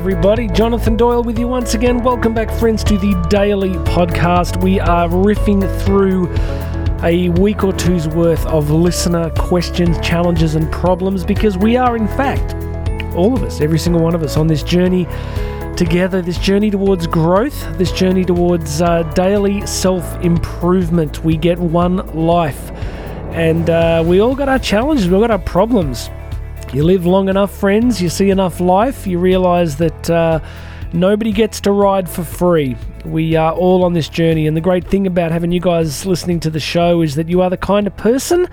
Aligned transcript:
everybody. 0.00 0.48
Jonathan 0.48 0.96
Doyle 0.96 1.22
with 1.22 1.38
you 1.38 1.46
once 1.46 1.74
again. 1.74 2.02
Welcome 2.02 2.32
back, 2.32 2.50
friends, 2.50 2.82
to 2.84 2.96
the 2.96 3.12
daily 3.28 3.74
podcast. 3.84 4.62
We 4.62 4.80
are 4.80 5.06
riffing 5.06 5.60
through 5.84 6.34
a 7.04 7.28
week 7.38 7.64
or 7.64 7.74
two's 7.74 8.08
worth 8.08 8.46
of 8.46 8.70
listener 8.70 9.28
questions, 9.36 10.00
challenges, 10.00 10.54
and 10.54 10.72
problems 10.72 11.22
because 11.22 11.58
we 11.58 11.76
are, 11.76 11.98
in 11.98 12.08
fact, 12.08 12.54
all 13.14 13.34
of 13.34 13.42
us, 13.42 13.60
every 13.60 13.78
single 13.78 14.00
one 14.00 14.14
of 14.14 14.22
us, 14.22 14.38
on 14.38 14.46
this 14.46 14.62
journey 14.62 15.04
together, 15.76 16.22
this 16.22 16.38
journey 16.38 16.70
towards 16.70 17.06
growth, 17.06 17.76
this 17.76 17.92
journey 17.92 18.24
towards 18.24 18.80
uh, 18.80 19.02
daily 19.14 19.66
self 19.66 20.02
improvement. 20.24 21.22
We 21.22 21.36
get 21.36 21.58
one 21.58 21.96
life, 22.16 22.70
and 23.32 23.68
uh, 23.68 24.02
we 24.06 24.22
all 24.22 24.34
got 24.34 24.48
our 24.48 24.58
challenges, 24.58 25.10
we 25.10 25.14
all 25.14 25.20
got 25.20 25.30
our 25.30 25.38
problems. 25.38 26.08
You 26.72 26.84
live 26.84 27.04
long 27.04 27.28
enough, 27.28 27.52
friends, 27.52 28.00
you 28.00 28.08
see 28.08 28.30
enough 28.30 28.60
life, 28.60 29.04
you 29.04 29.18
realize 29.18 29.76
that 29.78 30.08
uh, 30.08 30.38
nobody 30.92 31.32
gets 31.32 31.60
to 31.62 31.72
ride 31.72 32.08
for 32.08 32.22
free. 32.22 32.76
We 33.04 33.34
are 33.34 33.52
all 33.52 33.82
on 33.82 33.92
this 33.92 34.08
journey, 34.08 34.46
and 34.46 34.56
the 34.56 34.60
great 34.60 34.86
thing 34.86 35.04
about 35.08 35.32
having 35.32 35.50
you 35.50 35.58
guys 35.58 36.06
listening 36.06 36.38
to 36.40 36.50
the 36.50 36.60
show 36.60 37.02
is 37.02 37.16
that 37.16 37.28
you 37.28 37.42
are 37.42 37.50
the 37.50 37.56
kind 37.56 37.88
of 37.88 37.96
person 37.96 38.46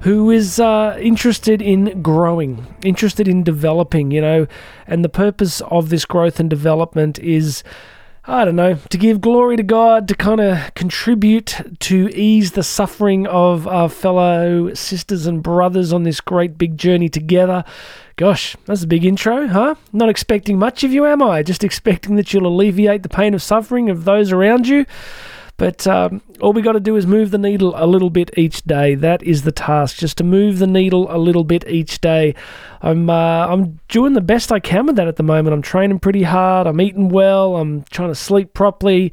who 0.00 0.30
is 0.30 0.60
uh, 0.60 0.96
interested 0.98 1.60
in 1.60 2.00
growing, 2.00 2.66
interested 2.84 3.28
in 3.28 3.42
developing, 3.42 4.12
you 4.12 4.22
know, 4.22 4.46
and 4.86 5.04
the 5.04 5.10
purpose 5.10 5.60
of 5.70 5.90
this 5.90 6.06
growth 6.06 6.40
and 6.40 6.48
development 6.48 7.18
is 7.18 7.62
I 8.24 8.44
don't 8.44 8.54
know, 8.54 8.74
to 8.74 8.98
give 8.98 9.20
glory 9.20 9.56
to 9.56 9.64
God, 9.64 10.06
to 10.06 10.14
kind 10.14 10.40
of 10.40 10.74
contribute 10.74 11.60
to 11.80 12.08
ease 12.14 12.52
the 12.52 12.62
suffering 12.62 13.26
of 13.26 13.66
our 13.66 13.88
fellow 13.88 14.72
sisters 14.74 15.26
and 15.26 15.42
brothers 15.42 15.92
on 15.92 16.04
this 16.04 16.20
great 16.20 16.56
big 16.56 16.78
journey 16.78 17.08
together. 17.08 17.64
Gosh, 18.14 18.56
that's 18.66 18.84
a 18.84 18.86
big 18.86 19.04
intro, 19.04 19.48
huh? 19.48 19.74
Not 19.92 20.08
expecting 20.08 20.56
much 20.56 20.84
of 20.84 20.92
you, 20.92 21.04
am 21.04 21.20
I? 21.20 21.42
Just 21.42 21.64
expecting 21.64 22.14
that 22.14 22.32
you'll 22.32 22.46
alleviate 22.46 23.02
the 23.02 23.08
pain 23.08 23.34
of 23.34 23.42
suffering 23.42 23.90
of 23.90 24.04
those 24.04 24.30
around 24.30 24.68
you. 24.68 24.86
But 25.62 25.86
um, 25.86 26.22
all 26.40 26.52
we 26.52 26.60
got 26.60 26.72
to 26.72 26.80
do 26.80 26.96
is 26.96 27.06
move 27.06 27.30
the 27.30 27.38
needle 27.38 27.72
a 27.76 27.86
little 27.86 28.10
bit 28.10 28.36
each 28.36 28.62
day. 28.64 28.96
That 28.96 29.22
is 29.22 29.42
the 29.42 29.52
task, 29.52 29.96
just 29.96 30.18
to 30.18 30.24
move 30.24 30.58
the 30.58 30.66
needle 30.66 31.06
a 31.08 31.18
little 31.18 31.44
bit 31.44 31.64
each 31.68 32.00
day. 32.00 32.34
I'm 32.80 33.08
uh, 33.08 33.46
I'm 33.46 33.78
doing 33.86 34.14
the 34.14 34.20
best 34.20 34.50
I 34.50 34.58
can 34.58 34.86
with 34.86 34.96
that 34.96 35.06
at 35.06 35.14
the 35.14 35.22
moment. 35.22 35.54
I'm 35.54 35.62
training 35.62 36.00
pretty 36.00 36.24
hard. 36.24 36.66
I'm 36.66 36.80
eating 36.80 37.10
well. 37.10 37.54
I'm 37.54 37.84
trying 37.92 38.08
to 38.08 38.16
sleep 38.16 38.54
properly. 38.54 39.12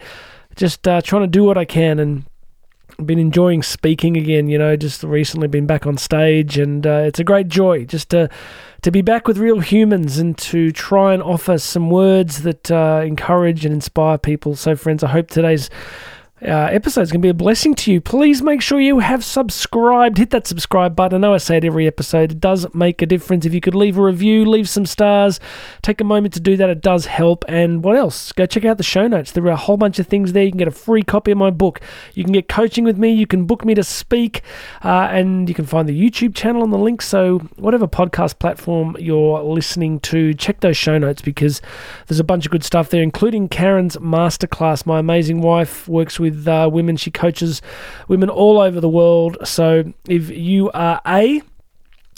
Just 0.55 0.87
uh, 0.87 1.01
trying 1.01 1.21
to 1.21 1.27
do 1.27 1.43
what 1.43 1.55
I 1.55 1.65
can 1.65 1.99
and 1.99 2.25
been 3.05 3.19
enjoying 3.19 3.61
speaking 3.61 4.17
again. 4.17 4.47
You 4.47 4.57
know, 4.57 4.75
just 4.75 5.03
recently 5.03 5.47
been 5.47 5.67
back 5.67 5.85
on 5.85 5.97
stage, 5.97 6.57
and 6.57 6.87
uh, 6.87 7.03
it's 7.05 7.19
a 7.19 7.23
great 7.23 7.47
joy 7.47 7.85
just 7.85 8.09
to 8.09 8.27
to 8.81 8.89
be 8.89 9.03
back 9.03 9.27
with 9.27 9.37
real 9.37 9.59
humans 9.59 10.17
and 10.17 10.35
to 10.39 10.71
try 10.71 11.13
and 11.13 11.21
offer 11.21 11.59
some 11.59 11.91
words 11.91 12.41
that 12.41 12.71
uh, 12.71 13.03
encourage 13.05 13.65
and 13.65 13.73
inspire 13.75 14.17
people. 14.17 14.55
So, 14.55 14.75
friends, 14.75 15.03
I 15.03 15.09
hope 15.09 15.29
today's 15.29 15.69
uh, 16.41 16.69
to 16.69 17.19
be 17.19 17.29
a 17.29 17.33
blessing 17.33 17.75
to 17.75 17.91
you. 17.91 18.01
Please 18.01 18.41
make 18.41 18.61
sure 18.61 18.79
you 18.79 18.99
have 18.99 19.23
subscribed. 19.23 20.17
Hit 20.17 20.29
that 20.29 20.47
subscribe 20.47 20.95
button. 20.95 21.23
I 21.23 21.27
know 21.27 21.33
I 21.33 21.37
say 21.37 21.57
it 21.57 21.65
every 21.65 21.85
episode. 21.87 22.31
It 22.31 22.39
does 22.39 22.73
make 22.73 23.01
a 23.01 23.05
difference. 23.05 23.45
If 23.45 23.53
you 23.53 23.61
could 23.61 23.75
leave 23.75 23.97
a 23.97 24.03
review, 24.03 24.45
leave 24.45 24.69
some 24.69 24.85
stars, 24.85 25.39
take 25.81 25.99
a 25.99 26.03
moment 26.03 26.33
to 26.35 26.39
do 26.39 26.55
that. 26.57 26.69
It 26.69 26.81
does 26.81 27.07
help. 27.07 27.43
And 27.47 27.83
what 27.83 27.97
else? 27.97 28.31
Go 28.31 28.45
check 28.45 28.65
out 28.65 28.77
the 28.77 28.83
show 28.83 29.07
notes. 29.07 29.31
There 29.31 29.43
are 29.45 29.51
a 29.51 29.55
whole 29.55 29.77
bunch 29.77 29.99
of 29.99 30.07
things 30.07 30.33
there. 30.33 30.43
You 30.43 30.51
can 30.51 30.59
get 30.59 30.67
a 30.67 30.71
free 30.71 31.03
copy 31.03 31.31
of 31.31 31.37
my 31.37 31.49
book. 31.49 31.81
You 32.13 32.23
can 32.23 32.33
get 32.33 32.47
coaching 32.47 32.83
with 32.83 32.97
me. 32.97 33.11
You 33.11 33.27
can 33.27 33.45
book 33.45 33.65
me 33.65 33.73
to 33.75 33.83
speak. 33.83 34.41
Uh, 34.83 35.09
and 35.11 35.49
you 35.49 35.55
can 35.55 35.65
find 35.65 35.89
the 35.89 35.99
YouTube 35.99 36.35
channel 36.35 36.61
on 36.61 36.69
the 36.69 36.77
link. 36.77 37.01
So, 37.01 37.39
whatever 37.57 37.87
podcast 37.87 38.39
platform 38.39 38.95
you're 38.99 39.41
listening 39.41 39.99
to, 40.01 40.33
check 40.33 40.61
those 40.61 40.77
show 40.77 40.97
notes 40.97 41.21
because 41.21 41.61
there's 42.07 42.19
a 42.19 42.23
bunch 42.23 42.45
of 42.45 42.51
good 42.51 42.63
stuff 42.63 42.89
there, 42.89 43.03
including 43.03 43.49
Karen's 43.49 43.97
masterclass. 43.97 44.85
My 44.85 44.99
amazing 44.99 45.41
wife 45.41 45.87
works 45.87 46.19
with 46.19 46.28
with 46.29 46.47
uh, 46.47 46.69
women. 46.71 46.97
She 46.97 47.11
coaches 47.11 47.61
women 48.07 48.29
all 48.29 48.59
over 48.59 48.79
the 48.79 48.89
world. 48.89 49.37
So 49.43 49.93
if 50.07 50.29
you 50.29 50.71
are 50.71 51.01
A, 51.07 51.41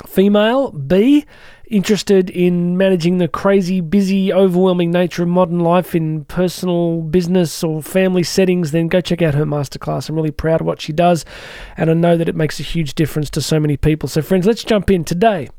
female, 0.05 0.71
B, 0.71 1.25
interested 1.67 2.29
in 2.29 2.77
managing 2.77 3.17
the 3.17 3.27
crazy, 3.27 3.79
busy, 3.79 4.33
overwhelming 4.33 4.91
nature 4.91 5.23
of 5.23 5.29
modern 5.29 5.59
life 5.59 5.95
in 5.95 6.25
personal, 6.25 7.01
business, 7.01 7.63
or 7.63 7.81
family 7.81 8.23
settings, 8.23 8.71
then 8.71 8.87
go 8.87 8.99
check 8.99 9.21
out 9.21 9.33
her 9.35 9.45
masterclass. 9.45 10.09
I'm 10.09 10.15
really 10.15 10.31
proud 10.31 10.61
of 10.61 10.67
what 10.67 10.81
she 10.81 10.91
does, 10.91 11.23
and 11.77 11.89
I 11.89 11.93
know 11.93 12.17
that 12.17 12.27
it 12.27 12.35
makes 12.35 12.59
a 12.59 12.63
huge 12.63 12.93
difference 12.93 13.29
to 13.31 13.41
so 13.41 13.59
many 13.59 13.77
people. 13.77 14.09
So, 14.09 14.21
friends, 14.21 14.45
let's 14.45 14.63
jump 14.63 14.91
in 14.91 15.05
today. 15.05 15.49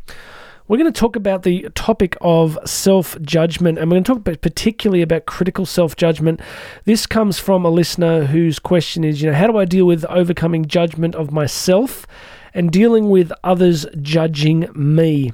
We're 0.69 0.79
going 0.79 0.93
to 0.93 0.99
talk 0.99 1.17
about 1.17 1.43
the 1.43 1.69
topic 1.75 2.17
of 2.21 2.57
self 2.65 3.21
judgment, 3.21 3.79
and 3.79 3.91
we're 3.91 3.97
going 3.97 4.05
to 4.05 4.09
talk 4.09 4.19
about 4.19 4.41
particularly 4.43 5.03
about 5.03 5.27
critical 5.27 5.67
self 5.67 5.97
judgment. 5.97 6.41
This 6.85 7.05
comes 7.05 7.39
from 7.39 7.65
a 7.65 7.71
listener 7.71 8.27
whose 8.27 8.59
question 8.59 9.03
is, 9.03 9.21
you 9.21 9.31
know, 9.31 9.37
how 9.37 9.49
do 9.49 9.59
I 9.59 9.65
deal 9.65 9.87
with 9.87 10.05
overcoming 10.05 10.67
judgment 10.67 11.17
of 11.17 11.33
myself 11.33 12.07
and 12.55 12.71
dealing 12.71 13.11
with 13.11 13.33
others 13.43 13.87
judging 14.01 14.69
me? 14.75 15.33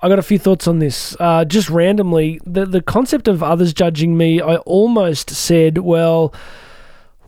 I 0.00 0.08
got 0.08 0.18
a 0.18 0.22
few 0.22 0.38
thoughts 0.38 0.68
on 0.68 0.80
this. 0.80 1.16
Uh, 1.18 1.46
just 1.46 1.70
randomly, 1.70 2.40
the 2.44 2.66
the 2.66 2.82
concept 2.82 3.26
of 3.26 3.42
others 3.42 3.72
judging 3.72 4.18
me, 4.18 4.40
I 4.40 4.56
almost 4.58 5.30
said, 5.30 5.78
well 5.78 6.34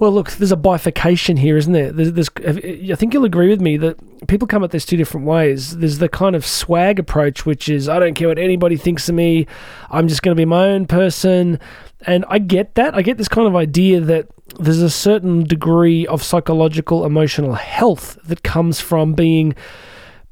well, 0.00 0.12
look, 0.12 0.30
there's 0.32 0.50
a 0.50 0.56
bifurcation 0.56 1.36
here, 1.36 1.58
isn't 1.58 1.74
there? 1.74 1.92
There's, 1.92 2.12
there's, 2.12 2.30
I 2.38 2.94
think 2.94 3.12
you'll 3.12 3.26
agree 3.26 3.50
with 3.50 3.60
me 3.60 3.76
that 3.76 3.98
people 4.28 4.48
come 4.48 4.64
at 4.64 4.70
this 4.70 4.86
two 4.86 4.96
different 4.96 5.26
ways. 5.26 5.76
There's 5.76 5.98
the 5.98 6.08
kind 6.08 6.34
of 6.34 6.46
swag 6.46 6.98
approach, 6.98 7.44
which 7.44 7.68
is 7.68 7.86
I 7.86 7.98
don't 7.98 8.14
care 8.14 8.28
what 8.28 8.38
anybody 8.38 8.78
thinks 8.78 9.10
of 9.10 9.14
me. 9.14 9.46
I'm 9.90 10.08
just 10.08 10.22
going 10.22 10.34
to 10.34 10.40
be 10.40 10.46
my 10.46 10.70
own 10.70 10.86
person, 10.86 11.60
and 12.06 12.24
I 12.30 12.38
get 12.38 12.76
that. 12.76 12.94
I 12.94 13.02
get 13.02 13.18
this 13.18 13.28
kind 13.28 13.46
of 13.46 13.54
idea 13.54 14.00
that 14.00 14.28
there's 14.58 14.80
a 14.80 14.88
certain 14.88 15.44
degree 15.44 16.06
of 16.06 16.22
psychological, 16.22 17.04
emotional 17.04 17.52
health 17.52 18.18
that 18.24 18.42
comes 18.42 18.80
from 18.80 19.12
being 19.12 19.54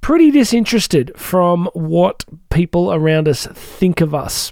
pretty 0.00 0.30
disinterested 0.30 1.12
from 1.14 1.68
what 1.74 2.24
people 2.48 2.90
around 2.90 3.28
us 3.28 3.46
think 3.46 4.00
of 4.00 4.14
us. 4.14 4.50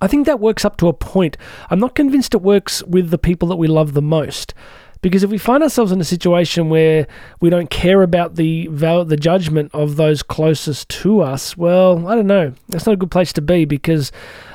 I 0.00 0.06
think 0.06 0.26
that 0.26 0.40
works 0.40 0.64
up 0.64 0.76
to 0.78 0.88
a 0.88 0.92
point. 0.92 1.36
I'm 1.70 1.80
not 1.80 1.94
convinced 1.94 2.34
it 2.34 2.42
works 2.42 2.82
with 2.84 3.10
the 3.10 3.18
people 3.18 3.48
that 3.48 3.56
we 3.56 3.66
love 3.66 3.94
the 3.94 4.02
most. 4.02 4.54
Because 5.00 5.22
if 5.22 5.30
we 5.30 5.38
find 5.38 5.62
ourselves 5.62 5.92
in 5.92 6.00
a 6.00 6.04
situation 6.04 6.68
where 6.68 7.06
we 7.40 7.50
don't 7.50 7.70
care 7.70 8.02
about 8.02 8.34
the 8.34 8.66
the 8.68 9.16
judgment 9.16 9.70
of 9.72 9.94
those 9.94 10.24
closest 10.24 10.88
to 10.88 11.20
us, 11.20 11.56
well, 11.56 12.08
I 12.08 12.16
don't 12.16 12.26
know. 12.26 12.52
That's 12.68 12.84
not 12.84 12.94
a 12.94 12.96
good 12.96 13.10
place 13.10 13.32
to 13.34 13.42
be 13.42 13.64
because 13.64 14.10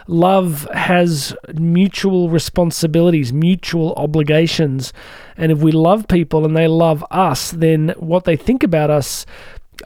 love 0.07 0.67
has 0.73 1.33
mutual 1.53 2.29
responsibilities, 2.29 3.31
mutual 3.31 3.93
obligations. 3.95 4.91
And 5.37 5.49
if 5.51 5.59
we 5.59 5.71
love 5.71 6.09
people 6.09 6.43
and 6.43 6.57
they 6.57 6.67
love 6.67 7.05
us, 7.09 7.51
then 7.51 7.93
what 7.97 8.25
they 8.25 8.35
think 8.35 8.63
about 8.63 8.89
us 8.89 9.25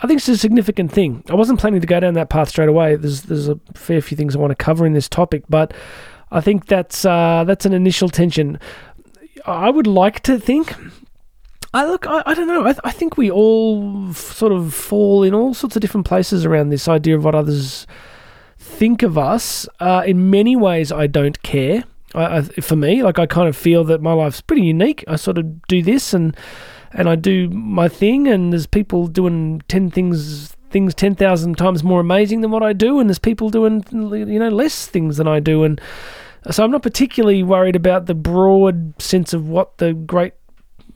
I 0.02 0.08
think 0.08 0.20
it's 0.20 0.30
a 0.30 0.38
significant 0.38 0.92
thing. 0.92 1.24
I 1.30 1.36
wasn't 1.36 1.60
planning 1.60 1.82
to 1.82 1.88
go 1.88 2.00
down 2.00 2.14
that 2.16 2.30
path 2.30 2.50
straight 2.50 2.70
away. 2.70 2.96
There's 2.96 3.24
there's 3.24 3.48
a 3.48 3.60
fair 3.74 4.02
few 4.02 4.16
things 4.16 4.36
I 4.36 4.40
want 4.40 4.52
to 4.52 4.56
cover 4.56 4.86
in 4.86 4.94
this 4.94 5.10
topic, 5.10 5.44
but 5.50 5.74
I 6.32 6.42
think 6.42 6.68
that's 6.68 7.06
uh, 7.06 7.44
that's 7.46 7.66
an 7.66 7.74
initial 7.74 8.10
tension. 8.10 8.60
I 9.46 9.70
would 9.70 9.88
like 9.88 10.22
to 10.24 10.40
think. 10.40 10.74
I 11.74 11.86
look. 11.86 12.06
I, 12.08 12.24
I 12.26 12.34
don't 12.34 12.48
know. 12.48 12.66
I, 12.66 12.76
I 12.84 12.92
think 12.92 13.18
we 13.18 13.32
all 13.32 14.14
sort 14.14 14.52
of 14.52 14.74
fall 14.74 15.24
in 15.24 15.34
all 15.34 15.54
sorts 15.54 15.76
of 15.76 15.82
different 15.82 16.06
places 16.06 16.46
around 16.46 16.70
this 16.70 16.88
idea 16.88 17.16
of 17.16 17.24
what 17.24 17.36
others 17.36 17.88
think 18.58 19.04
of 19.04 19.18
us. 19.18 19.68
Uh, 19.80 20.04
in 20.06 20.30
many 20.30 20.56
ways, 20.56 20.92
I 20.92 21.08
don't 21.08 21.42
care. 21.44 21.84
I, 22.14 22.38
I, 22.38 22.42
for 22.42 22.76
me, 22.76 23.04
like 23.04 23.20
I 23.20 23.26
kind 23.26 23.48
of 23.48 23.56
feel 23.56 23.84
that 23.86 24.02
my 24.02 24.14
life's 24.14 24.42
pretty 24.42 24.64
unique. 24.64 25.04
I 25.08 25.16
sort 25.16 25.38
of 25.38 25.62
do 25.68 25.82
this 25.82 26.14
and 26.14 26.36
and 26.94 27.10
I 27.10 27.16
do 27.16 27.50
my 27.50 27.88
thing, 27.88 28.28
and 28.28 28.52
there's 28.52 28.68
people 28.68 29.08
doing 29.08 29.62
ten 29.68 29.90
things 29.90 30.54
things 30.70 30.94
10,000 30.94 31.58
times 31.58 31.82
more 31.82 32.02
amazing 32.02 32.42
than 32.42 32.52
what 32.52 32.62
I 32.62 32.74
do 32.74 33.00
and 33.00 33.10
there's 33.10 33.20
people 33.20 33.50
doing 33.50 33.86
you 33.90 34.38
know 34.38 34.50
less 34.50 34.86
things 34.86 35.16
than 35.16 35.26
I 35.26 35.40
do 35.40 35.64
and 35.64 35.80
so 36.52 36.62
I'm 36.64 36.72
not 36.72 36.84
particularly 36.84 37.42
worried 37.42 37.78
about 37.78 38.06
the 38.06 38.14
broad 38.14 39.02
sense 39.02 39.34
of 39.34 39.48
what 39.48 39.78
the 39.78 39.94
great 39.94 40.34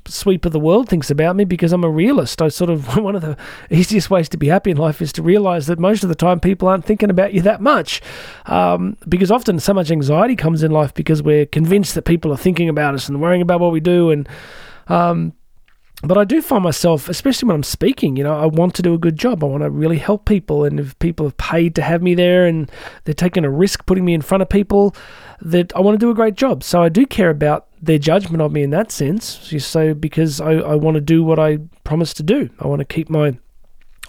sweep 0.07 0.45
of 0.45 0.51
the 0.51 0.59
world 0.59 0.89
thinks 0.89 1.09
about 1.11 1.35
me 1.35 1.45
because 1.45 1.71
I'm 1.73 1.83
a 1.83 1.89
realist. 1.89 2.41
I 2.41 2.47
sort 2.49 2.69
of 2.69 2.95
one 3.03 3.15
of 3.15 3.21
the 3.21 3.37
easiest 3.69 4.09
ways 4.09 4.29
to 4.29 4.37
be 4.37 4.47
happy 4.47 4.71
in 4.71 4.77
life 4.77 5.01
is 5.01 5.13
to 5.13 5.21
realize 5.21 5.67
that 5.67 5.79
most 5.79 6.03
of 6.03 6.09
the 6.09 6.15
time 6.15 6.39
people 6.39 6.67
aren't 6.67 6.85
thinking 6.85 7.09
about 7.09 7.33
you 7.33 7.41
that 7.41 7.61
much, 7.61 8.01
um, 8.45 8.97
because 9.07 9.31
often 9.31 9.59
so 9.59 9.73
much 9.73 9.91
anxiety 9.91 10.35
comes 10.35 10.63
in 10.63 10.71
life 10.71 10.94
because 10.94 11.21
we're 11.21 11.45
convinced 11.45 11.95
that 11.95 12.03
people 12.03 12.31
are 12.31 12.37
thinking 12.37 12.69
about 12.69 12.95
us 12.95 13.07
and 13.09 13.21
worrying 13.21 13.41
about 13.41 13.59
what 13.59 13.71
we 13.71 13.79
do 13.79 14.11
and. 14.11 14.27
Um, 14.87 15.33
but 16.03 16.18
I 16.18 16.24
do 16.24 16.42
find 16.42 16.63
myself, 16.63 17.09
especially 17.09 17.48
when 17.48 17.56
I'm 17.56 17.63
speaking, 17.63 18.15
you 18.15 18.24
know, 18.24 18.38
I 18.38 18.48
want 18.48 18.74
to 18.75 18.81
do 18.81 18.94
a 18.94 18.98
good 18.98 19.18
job. 19.18 19.44
I 19.44 19.48
want 19.48 19.63
to 19.63 19.69
really 19.69 20.00
help 20.00 20.25
people. 20.25 20.63
And 20.65 20.80
if 20.80 20.98
people 21.00 21.27
have 21.27 21.38
paid 21.38 21.75
to 21.75 21.81
have 21.83 22.01
me 22.01 22.15
there 22.15 22.48
and 22.48 22.71
they're 23.03 23.13
taking 23.13 23.45
a 23.45 23.51
risk 23.51 23.86
putting 23.86 24.03
me 24.03 24.13
in 24.13 24.21
front 24.21 24.42
of 24.42 24.50
people, 24.50 24.95
that 25.42 25.75
I 25.75 25.80
want 25.80 26.00
to 26.00 26.03
do 26.03 26.09
a 26.09 26.15
great 26.15 26.36
job. 26.36 26.63
So 26.63 26.81
I 26.81 26.89
do 26.89 27.06
care 27.06 27.30
about 27.30 27.68
their 27.81 28.00
judgment 28.00 28.42
of 28.42 28.51
me 28.51 28.63
in 28.63 28.71
that 28.71 28.92
sense. 28.92 29.25
So 29.63 29.94
because 29.94 30.42
I, 30.42 30.53
I 30.53 30.75
want 30.75 30.95
to 30.95 31.01
do 31.01 31.24
what 31.24 31.39
I 31.39 31.59
promised 31.83 32.18
to 32.18 32.24
do, 32.24 32.50
I 32.59 32.68
want 32.68 32.80
to 32.80 32.86
keep 32.86 33.09
my 33.09 33.38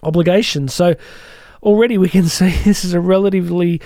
obligations. 0.02 0.72
So 0.72 0.94
already 1.62 1.98
we 1.98 2.08
can 2.08 2.24
see 2.28 2.50
this 2.64 2.84
is 2.84 2.94
a 2.94 3.00
relatively 3.00 3.80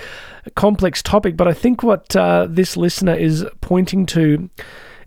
complex 0.54 1.02
topic, 1.02 1.36
but 1.36 1.48
I 1.48 1.52
think 1.52 1.82
what 1.82 2.14
uh, 2.14 2.46
this 2.48 2.76
listener 2.76 3.14
is 3.14 3.44
pointing 3.60 4.06
to 4.06 4.48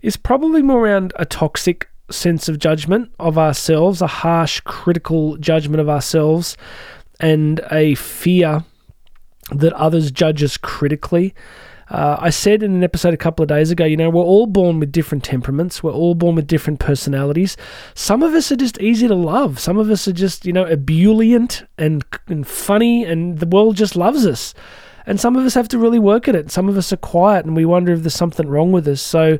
is 0.02 0.16
probably 0.16 0.62
more 0.62 0.86
around 0.86 1.12
a 1.16 1.26
toxic 1.26 1.89
sense 2.10 2.48
of 2.48 2.58
judgment 2.58 3.12
of 3.18 3.38
ourselves, 3.38 4.02
a 4.02 4.06
harsh, 4.06 4.60
critical 4.60 5.36
judgment 5.36 5.80
of 5.80 5.88
ourselves, 5.88 6.56
and 7.18 7.60
a 7.70 7.94
fear 7.94 8.64
that 9.52 9.72
others 9.74 10.10
judge 10.10 10.42
us 10.42 10.56
critically. 10.56 11.34
Uh, 11.90 12.16
I 12.20 12.30
said 12.30 12.62
in 12.62 12.72
an 12.72 12.84
episode 12.84 13.14
a 13.14 13.16
couple 13.18 13.42
of 13.42 13.48
days 13.48 13.72
ago, 13.72 13.84
you 13.84 13.96
know, 13.96 14.10
we're 14.10 14.22
all 14.22 14.46
born 14.46 14.78
with 14.78 14.92
different 14.92 15.24
temperaments. 15.24 15.82
We're 15.82 15.92
all 15.92 16.14
born 16.14 16.36
with 16.36 16.46
different 16.46 16.78
personalities. 16.78 17.56
Some 17.94 18.22
of 18.22 18.32
us 18.32 18.52
are 18.52 18.56
just 18.56 18.80
easy 18.80 19.08
to 19.08 19.14
love. 19.14 19.58
Some 19.58 19.76
of 19.76 19.90
us 19.90 20.06
are 20.06 20.12
just, 20.12 20.46
you 20.46 20.52
know, 20.52 20.64
ebullient 20.64 21.64
and, 21.78 22.04
and 22.28 22.46
funny, 22.46 23.04
and 23.04 23.38
the 23.38 23.46
world 23.46 23.76
just 23.76 23.96
loves 23.96 24.24
us. 24.24 24.54
And 25.04 25.18
some 25.18 25.34
of 25.34 25.44
us 25.44 25.54
have 25.54 25.66
to 25.68 25.78
really 25.78 25.98
work 25.98 26.28
at 26.28 26.36
it. 26.36 26.52
Some 26.52 26.68
of 26.68 26.76
us 26.76 26.92
are 26.92 26.96
quiet 26.96 27.44
and 27.44 27.56
we 27.56 27.64
wonder 27.64 27.92
if 27.92 28.02
there's 28.02 28.14
something 28.14 28.48
wrong 28.48 28.70
with 28.70 28.86
us. 28.86 29.02
So, 29.02 29.38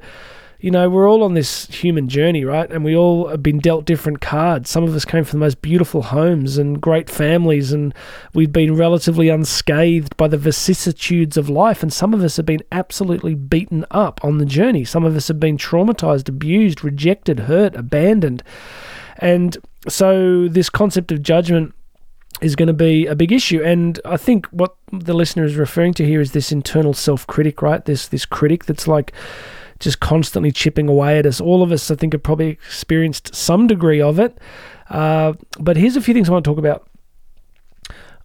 you 0.61 0.71
know, 0.71 0.91
we're 0.91 1.09
all 1.09 1.23
on 1.23 1.33
this 1.33 1.67
human 1.67 2.09
journey, 2.09 2.45
right? 2.45 2.71
And 2.71 2.85
we 2.85 2.95
all 2.95 3.29
have 3.29 3.43
been 3.43 3.59
dealt 3.59 3.87
different 3.87 4.21
cards. 4.21 4.69
Some 4.69 4.85
of 4.85 4.95
us 4.95 5.07
came 5.07 5.25
from 5.25 5.41
the 5.41 5.47
most 5.47 5.63
beautiful 5.63 6.03
homes 6.03 6.59
and 6.59 6.81
great 6.81 7.09
families, 7.09 7.73
and 7.73 7.95
we've 8.35 8.53
been 8.53 8.77
relatively 8.77 9.31
unscathed 9.31 10.17
by 10.19 10.29
the 10.29 10.37
vicissitudes 10.37 11.39
of 11.39 11.49
life. 11.49 11.83
And 11.83 11.91
some 11.91 12.13
of 12.13 12.23
us 12.23 12.37
have 12.37 12.45
been 12.45 12.63
absolutely 12.71 13.35
beaten 13.35 13.87
up 13.91 14.23
on 14.23 14.37
the 14.37 14.45
journey. 14.45 14.85
Some 14.85 15.05
of 15.05 15.17
us 15.17 15.29
have 15.29 15.41
been 15.41 15.57
traumatized, 15.57 16.29
abused, 16.29 16.85
rejected, 16.85 17.41
hurt, 17.41 17.75
abandoned. 17.75 18.43
And 19.17 19.57
so, 19.89 20.47
this 20.47 20.69
concept 20.69 21.11
of 21.11 21.23
judgment 21.23 21.75
is 22.43 22.55
going 22.55 22.67
to 22.69 22.75
be 22.75 23.07
a 23.07 23.15
big 23.15 23.33
issue. 23.33 23.63
And 23.63 23.99
I 24.05 24.17
think 24.17 24.47
what 24.49 24.77
the 24.93 25.15
listener 25.15 25.45
is 25.45 25.57
referring 25.57 25.95
to 25.95 26.05
here 26.05 26.21
is 26.21 26.33
this 26.33 26.53
internal 26.53 26.93
self 26.93 27.27
critic, 27.27 27.63
right? 27.63 27.85
This 27.85 28.09
this 28.09 28.27
critic 28.27 28.65
that's 28.67 28.87
like 28.87 29.13
just 29.81 29.99
constantly 30.01 30.53
chipping 30.53 30.89
away 30.89 31.19
at 31.19 31.27
us. 31.27 31.41
All 31.41 31.63
of 31.63 31.73
us, 31.73 31.91
I 31.91 31.97
think, 31.97 32.13
have 32.13 32.23
probably 32.23 32.51
experienced 32.51 33.35
some 33.35 33.67
degree 33.67 34.01
of 34.01 34.21
it. 34.21 34.39
Uh, 34.89 35.33
but 35.59 35.77
here's 35.77 35.97
a 35.97 36.01
few 36.01 36.15
things 36.15 36.29
I 36.29 36.33
want 36.33 36.45
to 36.45 36.51
talk 36.51 36.59
about. 36.59 36.87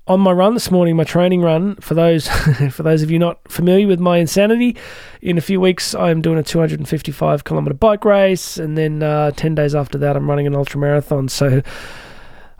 On 0.07 0.19
my 0.19 0.31
run 0.31 0.53
this 0.53 0.69
morning, 0.69 0.95
my 0.95 1.03
training 1.03 1.41
run, 1.41 1.77
for 1.77 1.95
those 1.95 2.27
for 2.71 2.83
those 2.83 3.01
of 3.01 3.09
you 3.09 3.17
not 3.17 3.39
familiar 3.51 3.87
with 3.87 3.99
my 3.99 4.19
insanity, 4.19 4.77
in 5.21 5.35
a 5.35 5.41
few 5.41 5.59
weeks 5.59 5.95
I'm 5.95 6.21
doing 6.21 6.37
a 6.37 6.43
255 6.43 7.43
kilometer 7.43 7.73
bike 7.73 8.05
race, 8.05 8.57
and 8.57 8.77
then 8.77 9.01
uh, 9.01 9.31
10 9.31 9.55
days 9.55 9.73
after 9.73 9.97
that 9.97 10.15
I'm 10.15 10.29
running 10.29 10.45
an 10.45 10.55
ultra 10.55 10.79
marathon. 10.79 11.27
So 11.27 11.63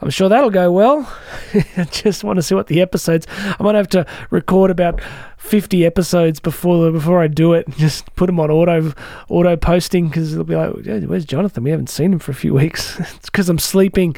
I'm 0.02 0.10
sure 0.10 0.28
that'll 0.28 0.50
go 0.50 0.72
well. 0.72 1.12
I 1.78 1.86
just 1.86 2.24
want 2.24 2.38
to 2.38 2.44
see 2.44 2.54
what 2.54 2.68
the 2.68 2.82
episodes. 2.82 3.26
I 3.30 3.64
might 3.64 3.76
have 3.76 3.88
to 3.90 4.06
record 4.30 4.70
about 4.70 5.02
50 5.38 5.86
episodes 5.86 6.40
before 6.40 6.92
before 6.92 7.22
I 7.22 7.28
do 7.28 7.54
it. 7.54 7.70
Just 7.78 8.14
put 8.16 8.26
them 8.26 8.40
on 8.40 8.52
auto 8.52 8.94
auto 9.30 9.56
posting 9.56 10.08
because 10.08 10.34
it'll 10.34 10.44
be 10.44 10.56
like, 10.56 10.74
"Where's 11.08 11.26
Jonathan? 11.26 11.64
We 11.64 11.70
haven't 11.70 11.90
seen 11.90 12.12
him 12.14 12.20
for 12.20 12.32
a 12.32 12.36
few 12.36 12.54
weeks." 12.54 13.00
it's 13.16 13.30
because 13.30 13.48
I'm 13.48 13.60
sleeping. 13.60 14.16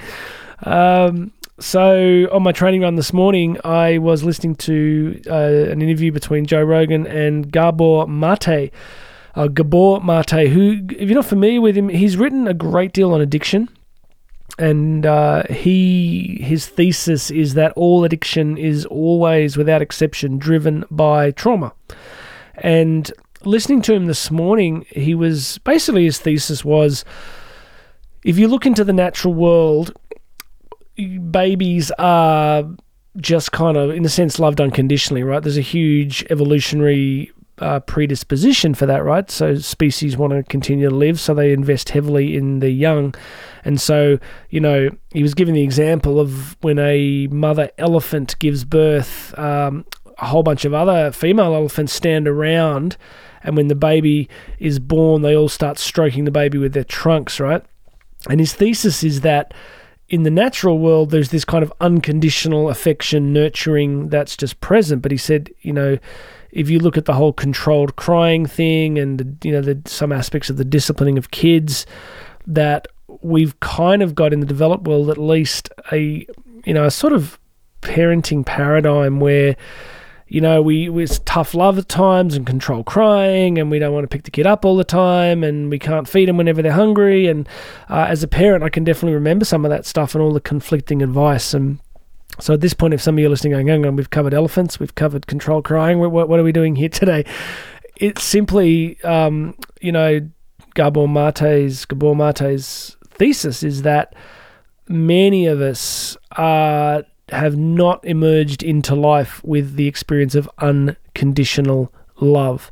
Um, 0.63 1.31
so 1.59 2.27
on 2.31 2.43
my 2.43 2.51
training 2.51 2.81
run 2.81 2.95
this 2.95 3.13
morning, 3.13 3.57
I 3.63 3.97
was 3.97 4.23
listening 4.23 4.55
to 4.55 5.21
uh, 5.27 5.71
an 5.71 5.81
interview 5.81 6.11
between 6.11 6.45
Joe 6.45 6.63
Rogan 6.63 7.05
and 7.07 7.51
Gabor 7.51 8.07
Mate. 8.07 8.71
Uh, 9.35 9.47
Gabor 9.47 10.01
Mate, 10.01 10.49
who, 10.49 10.79
if 10.89 11.09
you're 11.09 11.15
not 11.15 11.25
familiar 11.25 11.61
with 11.61 11.77
him, 11.77 11.89
he's 11.89 12.17
written 12.17 12.47
a 12.47 12.53
great 12.53 12.93
deal 12.93 13.13
on 13.13 13.21
addiction 13.21 13.69
and 14.59 15.05
uh, 15.05 15.43
he 15.49 16.39
his 16.41 16.67
thesis 16.67 17.29
is 17.29 17.53
that 17.53 17.73
all 17.73 18.03
addiction 18.03 18.57
is 18.57 18.85
always, 18.85 19.57
without 19.57 19.81
exception, 19.81 20.37
driven 20.37 20.83
by 20.89 21.31
trauma. 21.31 21.73
And 22.55 23.11
listening 23.43 23.81
to 23.83 23.93
him 23.93 24.07
this 24.07 24.31
morning, 24.31 24.85
he 24.89 25.13
was 25.13 25.59
basically 25.59 26.05
his 26.05 26.19
thesis 26.19 26.65
was, 26.65 27.05
if 28.23 28.37
you 28.37 28.47
look 28.47 28.65
into 28.65 28.83
the 28.83 28.93
natural 28.93 29.33
world, 29.33 29.93
babies 31.29 31.91
are 31.99 32.67
just 33.17 33.51
kind 33.51 33.77
of, 33.77 33.91
in 33.91 34.05
a 34.05 34.09
sense, 34.09 34.39
loved 34.39 34.59
unconditionally, 34.61 35.23
right? 35.23 35.41
There's 35.41 35.57
a 35.57 35.61
huge 35.61 36.25
evolutionary 36.29 37.31
uh, 37.59 37.79
predisposition 37.81 38.73
for 38.73 38.85
that, 38.85 39.03
right? 39.03 39.29
So 39.31 39.55
species 39.55 40.17
want 40.17 40.33
to 40.33 40.43
continue 40.43 40.89
to 40.89 40.95
live, 40.95 41.19
so 41.19 41.33
they 41.33 41.53
invest 41.53 41.89
heavily 41.89 42.35
in 42.35 42.59
the 42.59 42.69
young. 42.69 43.15
And 43.65 43.81
so, 43.81 44.19
you 44.49 44.59
know, 44.59 44.89
he 45.11 45.23
was 45.23 45.33
giving 45.33 45.53
the 45.53 45.63
example 45.63 46.19
of 46.19 46.55
when 46.61 46.79
a 46.79 47.27
mother 47.27 47.71
elephant 47.77 48.37
gives 48.39 48.63
birth, 48.63 49.37
um, 49.37 49.85
a 50.19 50.25
whole 50.25 50.43
bunch 50.43 50.65
of 50.65 50.73
other 50.73 51.11
female 51.11 51.53
elephants 51.53 51.93
stand 51.93 52.27
around, 52.27 52.97
and 53.43 53.55
when 53.55 53.67
the 53.67 53.75
baby 53.75 54.29
is 54.59 54.79
born, 54.79 55.21
they 55.21 55.35
all 55.35 55.49
start 55.49 55.77
stroking 55.77 56.25
the 56.25 56.31
baby 56.31 56.57
with 56.57 56.73
their 56.73 56.83
trunks, 56.83 57.39
right? 57.39 57.63
And 58.29 58.39
his 58.39 58.53
thesis 58.53 59.03
is 59.03 59.21
that 59.21 59.53
in 60.09 60.23
the 60.23 60.31
natural 60.31 60.79
world, 60.79 61.11
there's 61.11 61.29
this 61.29 61.45
kind 61.45 61.63
of 61.63 61.73
unconditional 61.81 62.69
affection, 62.69 63.33
nurturing 63.33 64.09
that's 64.09 64.37
just 64.37 64.59
present. 64.61 65.01
But 65.01 65.11
he 65.11 65.17
said, 65.17 65.49
you 65.61 65.73
know, 65.73 65.97
if 66.51 66.69
you 66.69 66.79
look 66.79 66.97
at 66.97 67.05
the 67.05 67.13
whole 67.13 67.33
controlled 67.33 67.95
crying 67.95 68.45
thing 68.45 68.97
and 68.97 69.37
you 69.43 69.51
know 69.51 69.61
the, 69.61 69.81
some 69.85 70.11
aspects 70.11 70.49
of 70.49 70.57
the 70.57 70.65
disciplining 70.65 71.17
of 71.17 71.31
kids 71.31 71.85
that 72.45 72.87
we've 73.21 73.59
kind 73.59 74.01
of 74.01 74.15
got 74.15 74.33
in 74.33 74.39
the 74.39 74.45
developed 74.45 74.87
world 74.87 75.09
at 75.09 75.17
least 75.17 75.69
a 75.91 76.25
you 76.65 76.73
know 76.73 76.85
a 76.85 76.91
sort 76.91 77.13
of 77.13 77.39
parenting 77.81 78.45
paradigm 78.45 79.19
where 79.19 79.55
you 80.27 80.41
know 80.41 80.61
we 80.61 80.89
it's 81.01 81.19
tough 81.19 81.53
love 81.53 81.77
at 81.77 81.87
times 81.87 82.35
and 82.35 82.45
control 82.45 82.83
crying 82.83 83.57
and 83.57 83.71
we 83.71 83.79
don't 83.79 83.93
want 83.93 84.03
to 84.03 84.07
pick 84.07 84.23
the 84.23 84.31
kid 84.31 84.45
up 84.45 84.65
all 84.65 84.75
the 84.75 84.83
time 84.83 85.43
and 85.43 85.69
we 85.69 85.79
can't 85.79 86.07
feed 86.07 86.27
them 86.27 86.37
whenever 86.37 86.61
they're 86.61 86.73
hungry. 86.73 87.27
And 87.27 87.47
uh, 87.89 88.05
as 88.09 88.23
a 88.23 88.27
parent 88.27 88.63
I 88.63 88.69
can 88.69 88.83
definitely 88.83 89.13
remember 89.13 89.45
some 89.45 89.63
of 89.63 89.71
that 89.71 89.85
stuff 89.85 90.15
and 90.15 90.21
all 90.21 90.33
the 90.33 90.41
conflicting 90.41 91.01
advice 91.01 91.53
and 91.53 91.79
so 92.39 92.53
at 92.53 92.61
this 92.61 92.73
point, 92.73 92.93
if 92.93 93.01
some 93.01 93.15
of 93.15 93.19
you 93.19 93.27
are 93.27 93.29
listening 93.29 93.53
going, 93.53 93.67
hang 93.67 93.85
on, 93.85 93.95
we've 93.95 94.09
covered 94.09 94.33
elephants, 94.33 94.79
we've 94.79 94.95
covered 94.95 95.27
control 95.27 95.61
crying, 95.61 95.99
what, 95.99 96.11
what 96.11 96.39
are 96.39 96.43
we 96.43 96.51
doing 96.51 96.75
here 96.75 96.89
today? 96.89 97.25
It's 97.95 98.23
simply, 98.23 99.01
um, 99.03 99.55
you 99.81 99.91
know, 99.91 100.27
Gabor 100.75 101.07
Mate's, 101.07 101.85
Gabor 101.85 102.15
Mate's 102.15 102.95
thesis 103.09 103.63
is 103.63 103.81
that 103.81 104.13
many 104.87 105.47
of 105.47 105.61
us 105.61 106.15
are, 106.33 107.03
have 107.29 107.57
not 107.57 108.05
emerged 108.05 108.61
into 108.61 108.95
life 108.95 109.43
with 109.43 109.75
the 109.75 109.87
experience 109.87 110.35
of 110.35 110.49
unconditional 110.59 111.91
love. 112.21 112.69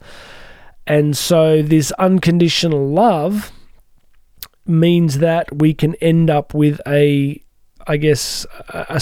And 0.87 1.17
so 1.17 1.63
this 1.63 1.91
unconditional 1.93 2.87
love 2.87 3.51
means 4.67 5.17
that 5.19 5.55
we 5.57 5.73
can 5.73 5.95
end 5.95 6.29
up 6.29 6.53
with 6.53 6.79
a 6.87 7.43
I 7.87 7.97
guess, 7.97 8.45
a, 8.69 9.01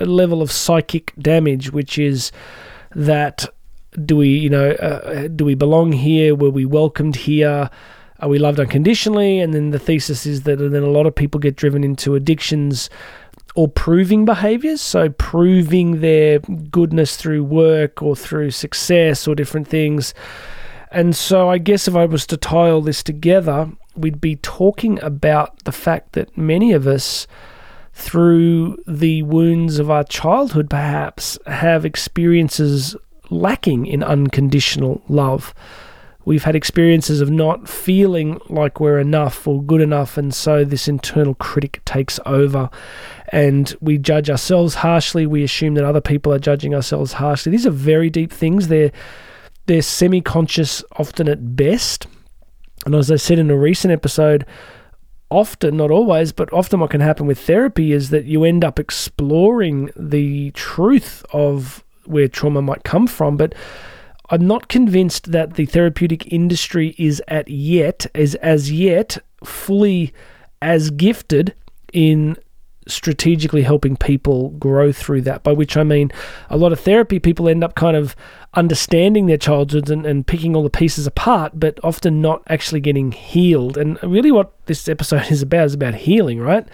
a, 0.00 0.06
level 0.06 0.42
of 0.42 0.50
psychic 0.50 1.12
damage, 1.18 1.72
which 1.72 1.98
is 1.98 2.32
that 2.94 3.46
do 4.04 4.16
we, 4.16 4.28
you 4.28 4.50
know, 4.50 4.70
uh, 4.72 5.28
do 5.28 5.44
we 5.44 5.54
belong 5.54 5.92
here? 5.92 6.34
Were 6.34 6.50
we 6.50 6.64
welcomed 6.64 7.16
here? 7.16 7.70
Are 8.20 8.28
we 8.28 8.38
loved 8.38 8.58
unconditionally? 8.58 9.38
And 9.38 9.54
then 9.54 9.70
the 9.70 9.78
thesis 9.78 10.26
is 10.26 10.42
that 10.42 10.56
then 10.56 10.82
a 10.82 10.90
lot 10.90 11.06
of 11.06 11.14
people 11.14 11.38
get 11.38 11.56
driven 11.56 11.84
into 11.84 12.14
addictions 12.14 12.90
or 13.54 13.68
proving 13.68 14.24
behaviors. 14.24 14.80
So 14.80 15.10
proving 15.10 16.00
their 16.00 16.40
goodness 16.40 17.16
through 17.16 17.44
work 17.44 18.02
or 18.02 18.16
through 18.16 18.50
success 18.50 19.28
or 19.28 19.34
different 19.34 19.68
things. 19.68 20.14
And 20.90 21.14
so 21.14 21.50
I 21.50 21.58
guess 21.58 21.86
if 21.88 21.94
I 21.94 22.04
was 22.06 22.26
to 22.28 22.36
tie 22.36 22.70
all 22.70 22.80
this 22.80 23.02
together, 23.02 23.70
we'd 23.96 24.20
be 24.20 24.36
talking 24.36 25.02
about 25.02 25.64
the 25.64 25.72
fact 25.72 26.12
that 26.12 26.36
many 26.36 26.72
of 26.72 26.86
us 26.86 27.26
through 27.94 28.76
the 28.86 29.22
wounds 29.22 29.78
of 29.78 29.90
our 29.90 30.04
childhood, 30.04 30.68
perhaps, 30.68 31.38
have 31.46 31.84
experiences 31.84 32.96
lacking 33.30 33.86
in 33.86 34.02
unconditional 34.02 35.02
love. 35.08 35.54
We've 36.26 36.42
had 36.42 36.56
experiences 36.56 37.20
of 37.20 37.30
not 37.30 37.68
feeling 37.68 38.40
like 38.48 38.80
we're 38.80 38.98
enough 38.98 39.46
or 39.46 39.62
good 39.62 39.80
enough, 39.80 40.16
and 40.16 40.34
so 40.34 40.64
this 40.64 40.88
internal 40.88 41.34
critic 41.34 41.84
takes 41.84 42.18
over. 42.26 42.70
And 43.28 43.74
we 43.80 43.98
judge 43.98 44.28
ourselves 44.28 44.76
harshly. 44.76 45.26
We 45.26 45.44
assume 45.44 45.74
that 45.74 45.84
other 45.84 46.00
people 46.00 46.32
are 46.32 46.38
judging 46.38 46.74
ourselves 46.74 47.12
harshly. 47.12 47.52
These 47.52 47.66
are 47.66 47.70
very 47.70 48.10
deep 48.10 48.32
things. 48.32 48.68
They're 48.68 48.92
they're 49.66 49.82
semi-conscious, 49.82 50.84
often 50.96 51.28
at 51.28 51.56
best. 51.56 52.06
And 52.84 52.94
as 52.94 53.10
I 53.10 53.16
said 53.16 53.38
in 53.38 53.50
a 53.50 53.56
recent 53.56 53.92
episode, 53.92 54.44
often, 55.30 55.76
not 55.76 55.90
always, 55.90 56.32
but 56.32 56.52
often 56.52 56.80
what 56.80 56.90
can 56.90 57.00
happen 57.00 57.26
with 57.26 57.38
therapy 57.38 57.92
is 57.92 58.10
that 58.10 58.24
you 58.24 58.44
end 58.44 58.64
up 58.64 58.78
exploring 58.78 59.90
the 59.96 60.50
truth 60.52 61.24
of 61.32 61.84
where 62.06 62.28
trauma 62.28 62.62
might 62.62 62.84
come 62.84 63.06
from. 63.06 63.36
But 63.36 63.54
I'm 64.30 64.46
not 64.46 64.68
convinced 64.68 65.32
that 65.32 65.54
the 65.54 65.66
therapeutic 65.66 66.32
industry 66.32 66.94
is 66.98 67.22
at 67.28 67.48
yet, 67.48 68.06
is 68.14 68.34
as 68.36 68.70
yet 68.70 69.18
fully 69.44 70.12
as 70.62 70.90
gifted 70.90 71.54
in 71.92 72.36
strategically 72.86 73.62
helping 73.62 73.96
people 73.96 74.50
grow 74.50 74.92
through 74.92 75.22
that. 75.22 75.42
By 75.42 75.52
which 75.52 75.76
I 75.76 75.82
mean, 75.82 76.10
a 76.50 76.56
lot 76.56 76.72
of 76.72 76.80
therapy 76.80 77.18
people 77.18 77.48
end 77.48 77.64
up 77.64 77.74
kind 77.74 77.96
of 77.96 78.14
understanding 78.54 79.26
their 79.26 79.38
childhoods 79.38 79.90
and, 79.90 80.06
and 80.06 80.26
picking 80.26 80.54
all 80.54 80.62
the 80.62 80.70
pieces 80.70 81.06
apart, 81.06 81.52
but 81.54 81.78
often 81.82 82.20
not 82.20 82.42
actually 82.48 82.80
getting 82.80 83.12
healed. 83.12 83.76
And 83.76 84.02
really, 84.02 84.30
what 84.30 84.52
this 84.66 84.88
episode 84.88 85.26
is 85.30 85.42
about 85.42 85.66
is 85.66 85.74
about 85.74 85.94
healing, 85.94 86.40
right? 86.40 86.66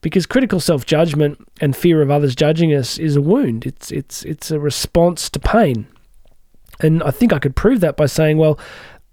Because 0.00 0.26
critical 0.26 0.60
self 0.60 0.86
judgment 0.86 1.46
and 1.60 1.76
fear 1.76 2.02
of 2.02 2.10
others 2.10 2.34
judging 2.34 2.72
us 2.74 2.98
is 2.98 3.16
a 3.16 3.20
wound. 3.20 3.66
It's 3.66 3.90
it's 3.90 4.22
it's 4.24 4.50
a 4.50 4.60
response 4.60 5.30
to 5.30 5.38
pain. 5.38 5.86
And 6.80 7.02
I 7.02 7.10
think 7.10 7.32
I 7.32 7.38
could 7.38 7.56
prove 7.56 7.80
that 7.80 7.96
by 7.96 8.04
saying, 8.04 8.36
well, 8.36 8.58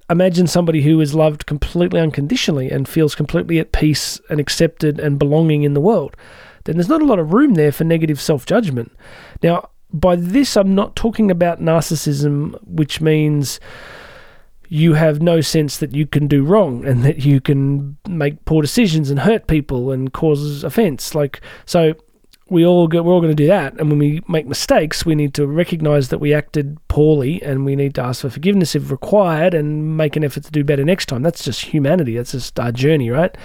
imagine 0.09 0.47
somebody 0.47 0.81
who 0.81 0.99
is 1.01 1.15
loved 1.15 1.45
completely 1.45 1.99
unconditionally 1.99 2.69
and 2.69 2.87
feels 2.87 3.15
completely 3.15 3.59
at 3.59 3.71
peace 3.71 4.19
and 4.29 4.39
accepted 4.39 4.99
and 4.99 5.19
belonging 5.19 5.63
in 5.63 5.73
the 5.73 5.81
world. 5.81 6.15
Then 6.65 6.77
there's 6.77 6.89
not 6.89 7.01
a 7.01 7.05
lot 7.05 7.19
of 7.19 7.33
room 7.33 7.55
there 7.55 7.71
for 7.71 7.83
negative 7.83 8.21
self 8.21 8.45
judgment. 8.45 8.91
Now, 9.41 9.69
by 9.91 10.15
this, 10.15 10.57
I'm 10.57 10.73
not 10.73 10.95
talking 10.95 11.29
about 11.29 11.61
narcissism, 11.61 12.57
which 12.65 12.99
means 12.99 13.59
you 14.69 14.93
have 14.93 15.21
no 15.21 15.39
sense 15.39 15.77
that 15.77 15.93
you 15.93 16.07
can 16.07 16.27
do 16.27 16.43
wrong 16.43 16.83
and 16.85 17.03
that 17.03 17.19
you 17.19 17.39
can 17.39 17.95
make 18.07 18.43
poor 18.45 18.61
decisions 18.61 19.11
and 19.11 19.19
hurt 19.19 19.45
people 19.45 19.91
and 19.91 20.13
cause 20.13 20.63
offense. 20.63 21.13
Like, 21.13 21.41
so 21.65 21.93
we 22.53 22.65
all 22.65 22.87
go, 22.87 23.01
we're 23.01 23.11
all 23.11 23.19
going 23.19 23.35
to 23.35 23.43
do 23.43 23.47
that. 23.47 23.73
And 23.79 23.89
when 23.89 23.99
we 23.99 24.21
make 24.27 24.45
mistakes, 24.45 25.05
we 25.05 25.15
need 25.15 25.33
to 25.33 25.47
recognize 25.47 26.09
that 26.09 26.19
we 26.19 26.33
acted 26.33 26.77
poorly 26.87 27.41
and 27.41 27.65
we 27.65 27.75
need 27.75 27.95
to 27.95 28.03
ask 28.03 28.21
for 28.21 28.29
forgiveness 28.29 28.75
if 28.75 28.91
required 28.91 29.53
and 29.53 29.97
make 29.97 30.15
an 30.15 30.23
effort 30.23 30.43
to 30.43 30.51
do 30.51 30.63
better 30.63 30.85
next 30.85 31.07
time. 31.07 31.23
That's 31.23 31.43
just 31.43 31.61
humanity. 31.61 32.15
That's 32.15 32.31
just 32.31 32.59
our 32.59 32.71
journey, 32.71 33.09
right? 33.09 33.35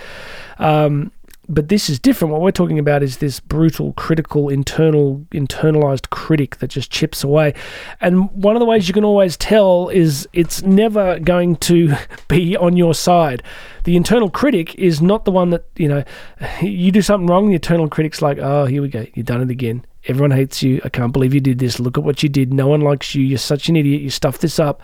Um, 0.59 1.11
but 1.49 1.69
this 1.69 1.88
is 1.88 1.99
different. 1.99 2.33
What 2.33 2.43
we're 2.43 2.50
talking 2.50 2.78
about 2.78 3.02
is 3.02 3.19
this 3.19 3.40
brutal, 3.40 3.95
critical, 3.95 4.50
internal, 4.50 5.25
internalized 5.31 6.11
critic 6.11 6.59
that 6.59 6.69
just 6.69 6.90
chips 6.90 7.25
away. 7.25 7.55
And 8.00 8.31
one 8.33 8.55
of 8.55 8.61
the 8.61 8.67
ways 8.67 8.87
you 8.87 8.95
can 8.95 9.05
always 9.05 9.37
tell 9.37 9.88
is 9.88 10.28
it's 10.35 10.62
never 10.62 11.19
going 11.19 11.57
to 11.57 11.97
be 12.28 12.57
on 12.57 12.76
your 12.76 12.95
side. 12.95 13.43
The 13.85 13.97
internal 13.97 14.28
critic 14.28 14.75
is 14.75 15.00
not 15.00 15.25
the 15.25 15.31
one 15.31 15.50
that, 15.50 15.64
you 15.76 15.88
know, 15.88 16.05
you 16.62 16.93
do 16.93 17.00
something 17.00 17.26
wrong, 17.26 17.49
the 17.49 17.55
internal 17.55 17.88
critic's 17.88 18.21
like, 18.21 18.38
oh, 18.38 18.67
here 18.67 18.83
we 18.83 18.88
go, 18.88 19.07
you've 19.14 19.26
done 19.26 19.40
it 19.40 19.50
again. 19.50 19.85
Everyone 20.07 20.31
hates 20.31 20.62
you. 20.62 20.81
I 20.85 20.90
can't 20.90 21.12
believe 21.12 21.35
you 21.35 21.40
did 21.40 21.59
this. 21.59 21.81
Look 21.81 21.99
at 21.99 22.05
what 22.05 22.23
you 22.23 22.28
did. 22.28 22.52
No 22.52 22.69
one 22.69 22.81
likes 22.81 23.14
you. 23.14 23.23
You're 23.23 23.37
such 23.37 23.69
an 23.69 23.76
idiot. 23.76 24.00
You 24.00 24.11
stuffed 24.11 24.40
this 24.40 24.59
up. 24.59 24.81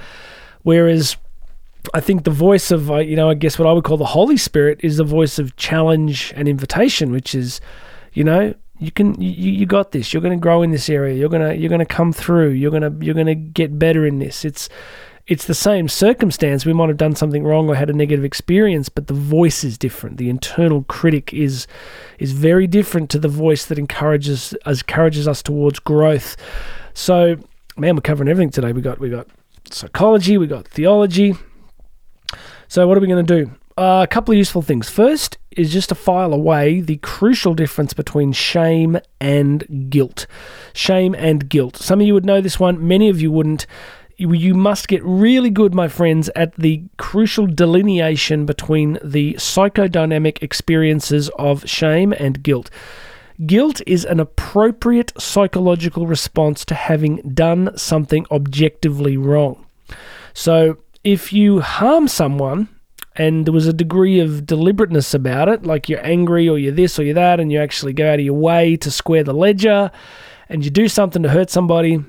Whereas 0.63 1.17
I 1.93 2.01
think 2.01 2.25
the 2.25 2.31
voice 2.31 2.71
of, 2.71 2.91
uh, 2.91 2.97
you 2.99 3.17
know, 3.17 3.29
I 3.29 3.35
guess 3.35 3.59
what 3.59 3.69
I 3.69 3.73
would 3.73 3.85
call 3.85 3.97
the 3.97 4.05
Holy 4.05 4.37
Spirit 4.37 4.81
is 4.83 4.97
the 4.97 5.05
voice 5.05 5.39
of 5.39 5.57
challenge 5.57 6.33
and 6.37 6.49
invitation, 6.49 7.13
which 7.13 7.35
is, 7.35 7.61
you 8.13 8.25
know, 8.25 8.55
you 8.79 8.91
can, 8.91 9.21
you, 9.21 9.53
you 9.53 9.67
got 9.67 9.93
this. 9.93 10.13
You're 10.13 10.23
going 10.23 10.37
to 10.37 10.43
grow 10.43 10.63
in 10.63 10.71
this 10.71 10.89
area. 10.89 11.15
You're 11.15 11.29
gonna, 11.29 11.55
you're 11.55 11.71
gonna 11.71 11.87
come 11.87 12.13
through. 12.13 12.51
You're 12.51 12.71
gonna, 12.71 12.95
you're 13.01 13.15
gonna 13.15 13.35
get 13.35 13.79
better 13.79 14.07
in 14.07 14.19
this. 14.19 14.45
It's, 14.45 14.69
it's 15.27 15.47
the 15.47 15.55
same 15.55 15.89
circumstance. 15.89 16.67
We 16.67 16.73
might 16.73 16.89
have 16.89 16.99
done 16.99 17.15
something 17.15 17.45
wrong 17.45 17.69
or 17.69 17.75
had 17.77 17.89
a 17.89 17.95
negative 17.95 18.25
experience, 18.25 18.89
but 18.89 19.07
the 19.07 19.15
voice 19.15 19.65
is 19.65 19.79
different. 19.79 20.19
The 20.19 20.29
internal 20.29 20.83
critic 20.85 21.33
is, 21.33 21.67
is 22.19 22.33
very 22.33 22.67
different 22.67 23.11
to 23.11 23.19
the 23.19 23.29
voice 23.29 23.65
that 23.67 23.79
encourages, 23.79 24.55
encourages 24.67 25.27
us 25.27 25.43
towards 25.43 25.79
growth. 25.79 26.37
So, 26.93 27.37
man, 27.79 27.95
we're 27.95 28.03
covering 28.03 28.29
everything 28.29 28.51
today. 28.51 28.73
We 28.73 28.83
got, 28.83 28.99
we 28.99 29.09
got 29.09 29.29
psychology. 29.71 30.37
We 30.37 30.47
got 30.47 30.69
theology 30.69 31.35
so, 32.69 32.87
what 32.87 32.97
are 32.97 33.01
we 33.01 33.07
going 33.07 33.25
to 33.25 33.45
do? 33.45 33.51
Uh, 33.77 34.03
a 34.05 34.07
couple 34.07 34.33
of 34.33 34.39
useful 34.39 34.63
things. 34.63 34.89
First 34.89 35.37
is 35.51 35.73
just 35.73 35.89
to 35.89 35.97
file 35.97 36.33
away 36.33 36.81
the 36.81 36.97
crucial 36.99 37.55
difference 37.55 37.93
between 37.93 38.33
shame 38.33 38.99
and 39.21 39.91
guilt. 39.91 40.27
Shame 40.73 41.15
and 41.15 41.49
guilt. 41.49 41.77
Some 41.77 42.01
of 42.01 42.07
you 42.07 42.15
would 42.15 42.25
know 42.25 42.41
this 42.41 42.61
one, 42.61 42.87
many 42.87 43.09
of 43.09 43.21
you 43.21 43.33
wouldn't. 43.33 43.67
You 44.17 44.55
must 44.55 44.87
get 44.87 45.03
really 45.03 45.51
good, 45.51 45.75
my 45.75 45.89
friends, 45.89 46.31
at 46.37 46.55
the 46.55 46.85
crucial 46.99 47.49
delineation 47.49 48.47
between 48.47 48.97
the 49.03 49.35
psychodynamic 49.35 50.41
experiences 50.41 51.29
of 51.31 51.69
shame 51.69 52.13
and 52.13 52.41
guilt. 52.41 52.71
Guilt 53.45 53.81
is 53.89 54.05
an 54.05 54.21
appropriate 54.21 55.13
psychological 55.19 56.07
response 56.07 56.65
to 56.67 56.77
having 56.77 57.17
done 57.35 57.77
something 57.77 58.25
objectively 58.31 59.17
wrong. 59.17 59.67
So, 60.33 60.79
if 61.05 61.33
you 61.33 61.61
harm 61.61 62.09
someone 62.09 62.69
and 63.17 63.47
there 63.47 63.53
was 63.53 63.69
a 63.69 63.73
degree 63.73 64.19
of 64.19 64.47
deliberateness 64.47 65.15
about 65.15 65.49
it, 65.49 65.65
like 65.65 65.89
you're 65.89 66.05
angry 66.05 66.49
or 66.49 66.59
you're 66.59 66.73
this 66.73 66.99
or 66.99 67.05
you're 67.05 67.15
that, 67.15 67.39
and 67.39 67.53
you 67.53 67.61
actually 67.61 67.93
go 67.93 68.11
out 68.11 68.19
of 68.19 68.25
your 68.25 68.35
way 68.35 68.77
to 68.79 68.91
square 68.91 69.23
the 69.23 69.35
ledger 69.35 69.91
and 70.49 70.65
you 70.65 70.71
do 70.71 70.89
something 70.89 71.23
to 71.23 71.29
hurt 71.29 71.51
somebody, 71.51 72.03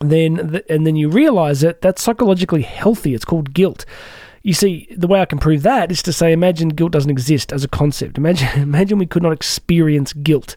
then 0.00 0.60
and 0.68 0.86
then 0.86 0.96
you 0.96 1.08
realize 1.08 1.62
it, 1.62 1.80
that's 1.80 2.02
psychologically 2.02 2.62
healthy. 2.62 3.14
It's 3.14 3.24
called 3.24 3.54
guilt. 3.54 3.84
You 4.42 4.52
see, 4.52 4.86
the 4.96 5.08
way 5.08 5.20
I 5.20 5.24
can 5.24 5.38
prove 5.38 5.62
that 5.62 5.90
is 5.90 6.02
to 6.04 6.12
say, 6.12 6.32
imagine 6.32 6.68
guilt 6.68 6.92
doesn't 6.92 7.10
exist 7.10 7.52
as 7.52 7.64
a 7.64 7.68
concept. 7.68 8.18
Imagine, 8.18 8.48
imagine 8.62 8.98
we 8.98 9.06
could 9.06 9.22
not 9.22 9.32
experience 9.32 10.12
guilt. 10.12 10.56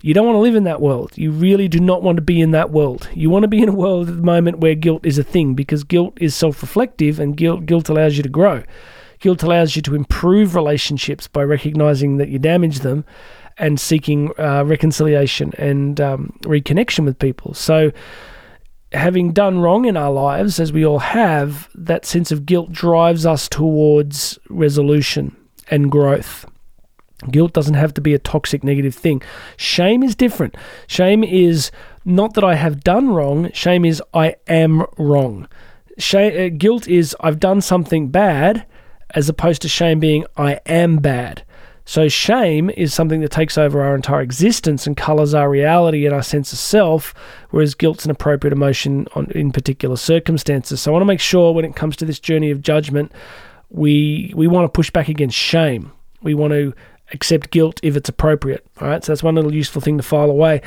You 0.00 0.14
don't 0.14 0.26
want 0.26 0.36
to 0.36 0.40
live 0.40 0.54
in 0.54 0.64
that 0.64 0.80
world. 0.80 1.12
You 1.16 1.32
really 1.32 1.66
do 1.66 1.80
not 1.80 2.02
want 2.02 2.16
to 2.16 2.22
be 2.22 2.40
in 2.40 2.52
that 2.52 2.70
world. 2.70 3.08
You 3.14 3.30
want 3.30 3.42
to 3.42 3.48
be 3.48 3.62
in 3.62 3.68
a 3.68 3.74
world 3.74 4.08
at 4.08 4.16
the 4.16 4.22
moment 4.22 4.60
where 4.60 4.74
guilt 4.74 5.04
is 5.04 5.18
a 5.18 5.24
thing 5.24 5.54
because 5.54 5.82
guilt 5.82 6.16
is 6.20 6.34
self 6.34 6.62
reflective 6.62 7.18
and 7.18 7.36
guilt, 7.36 7.66
guilt 7.66 7.88
allows 7.88 8.16
you 8.16 8.22
to 8.22 8.28
grow. 8.28 8.62
Guilt 9.18 9.42
allows 9.42 9.74
you 9.74 9.82
to 9.82 9.96
improve 9.96 10.54
relationships 10.54 11.26
by 11.26 11.42
recognizing 11.42 12.18
that 12.18 12.28
you 12.28 12.38
damage 12.38 12.80
them 12.80 13.04
and 13.56 13.80
seeking 13.80 14.30
uh, 14.38 14.64
reconciliation 14.64 15.52
and 15.58 16.00
um, 16.00 16.38
reconnection 16.42 17.04
with 17.04 17.18
people. 17.18 17.52
So, 17.54 17.90
having 18.92 19.32
done 19.32 19.58
wrong 19.58 19.84
in 19.84 19.96
our 19.96 20.12
lives, 20.12 20.60
as 20.60 20.72
we 20.72 20.86
all 20.86 21.00
have, 21.00 21.68
that 21.74 22.06
sense 22.06 22.30
of 22.30 22.46
guilt 22.46 22.70
drives 22.70 23.26
us 23.26 23.48
towards 23.48 24.38
resolution 24.48 25.36
and 25.70 25.90
growth. 25.90 26.46
Guilt 27.30 27.52
doesn't 27.52 27.74
have 27.74 27.92
to 27.94 28.00
be 28.00 28.14
a 28.14 28.18
toxic 28.18 28.62
negative 28.62 28.94
thing. 28.94 29.22
Shame 29.56 30.02
is 30.02 30.14
different. 30.14 30.56
Shame 30.86 31.24
is 31.24 31.70
not 32.04 32.34
that 32.34 32.44
I 32.44 32.54
have 32.54 32.84
done 32.84 33.10
wrong, 33.10 33.50
shame 33.52 33.84
is 33.84 34.02
I 34.14 34.36
am 34.46 34.86
wrong. 34.96 35.48
Shame, 35.98 36.52
uh, 36.52 36.56
guilt 36.56 36.86
is 36.86 37.16
I've 37.20 37.40
done 37.40 37.60
something 37.60 38.08
bad, 38.08 38.64
as 39.14 39.28
opposed 39.28 39.62
to 39.62 39.68
shame 39.68 39.98
being 39.98 40.24
I 40.36 40.60
am 40.66 40.98
bad. 40.98 41.44
So, 41.84 42.06
shame 42.06 42.70
is 42.70 42.92
something 42.92 43.22
that 43.22 43.30
takes 43.30 43.56
over 43.58 43.82
our 43.82 43.94
entire 43.94 44.20
existence 44.20 44.86
and 44.86 44.96
colors 44.96 45.32
our 45.34 45.48
reality 45.48 46.04
and 46.04 46.14
our 46.14 46.22
sense 46.22 46.52
of 46.52 46.58
self, 46.58 47.14
whereas 47.50 47.74
guilt's 47.74 48.04
an 48.04 48.10
appropriate 48.10 48.52
emotion 48.52 49.08
on, 49.14 49.30
in 49.30 49.52
particular 49.52 49.96
circumstances. 49.96 50.82
So, 50.82 50.90
I 50.90 50.92
want 50.92 51.02
to 51.02 51.06
make 51.06 51.20
sure 51.20 51.52
when 51.52 51.64
it 51.64 51.74
comes 51.74 51.96
to 51.96 52.04
this 52.04 52.20
journey 52.20 52.50
of 52.50 52.60
judgment, 52.60 53.10
we, 53.70 54.32
we 54.36 54.46
want 54.46 54.64
to 54.64 54.68
push 54.68 54.90
back 54.90 55.08
against 55.08 55.36
shame. 55.36 55.90
We 56.22 56.34
want 56.34 56.52
to 56.52 56.74
accept 57.12 57.50
guilt 57.50 57.80
if 57.82 57.96
it's 57.96 58.08
appropriate. 58.08 58.66
All 58.80 58.88
right, 58.88 59.04
so 59.04 59.12
that's 59.12 59.22
one 59.22 59.34
little 59.34 59.54
useful 59.54 59.80
thing 59.80 59.96
to 59.96 60.02
file 60.02 60.30
away. 60.30 60.62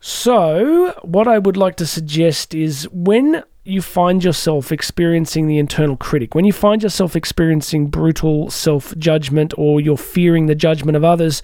So, 0.00 0.94
what 1.02 1.28
I 1.28 1.38
would 1.38 1.56
like 1.56 1.76
to 1.76 1.86
suggest 1.86 2.54
is 2.54 2.88
when 2.90 3.42
you 3.64 3.82
find 3.82 4.24
yourself 4.24 4.72
experiencing 4.72 5.46
the 5.46 5.58
internal 5.58 5.96
critic, 5.96 6.34
when 6.34 6.46
you 6.46 6.52
find 6.52 6.82
yourself 6.82 7.14
experiencing 7.14 7.88
brutal 7.88 8.50
self 8.50 8.96
judgment 8.96 9.52
or 9.58 9.80
you're 9.80 9.98
fearing 9.98 10.46
the 10.46 10.54
judgment 10.54 10.96
of 10.96 11.04
others, 11.04 11.42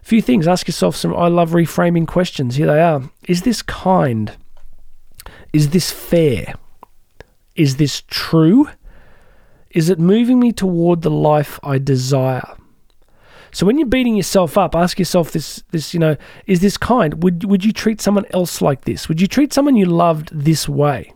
a 0.00 0.04
few 0.04 0.22
things. 0.22 0.46
Ask 0.46 0.66
yourself 0.66 0.96
some 0.96 1.14
I 1.14 1.28
love 1.28 1.50
reframing 1.50 2.06
questions. 2.06 2.56
Here 2.56 2.66
they 2.66 2.80
are. 2.80 3.10
Is 3.28 3.42
this 3.42 3.62
kind? 3.62 4.32
Is 5.52 5.70
this 5.70 5.90
fair? 5.90 6.54
Is 7.56 7.76
this 7.76 8.02
true? 8.06 8.68
Is 9.70 9.88
it 9.90 9.98
moving 9.98 10.40
me 10.40 10.52
toward 10.52 11.02
the 11.02 11.10
life 11.10 11.60
I 11.62 11.78
desire? 11.78 12.56
So 13.52 13.66
when 13.66 13.78
you're 13.78 13.88
beating 13.88 14.16
yourself 14.16 14.56
up, 14.56 14.74
ask 14.74 14.98
yourself 14.98 15.32
this 15.32 15.62
this, 15.70 15.92
you 15.92 16.00
know, 16.00 16.16
is 16.46 16.60
this 16.60 16.76
kind? 16.76 17.22
Would 17.22 17.44
would 17.44 17.64
you 17.64 17.72
treat 17.72 18.00
someone 18.00 18.26
else 18.32 18.62
like 18.62 18.84
this? 18.84 19.08
Would 19.08 19.20
you 19.20 19.26
treat 19.26 19.52
someone 19.52 19.76
you 19.76 19.86
loved 19.86 20.30
this 20.32 20.68
way? 20.68 21.12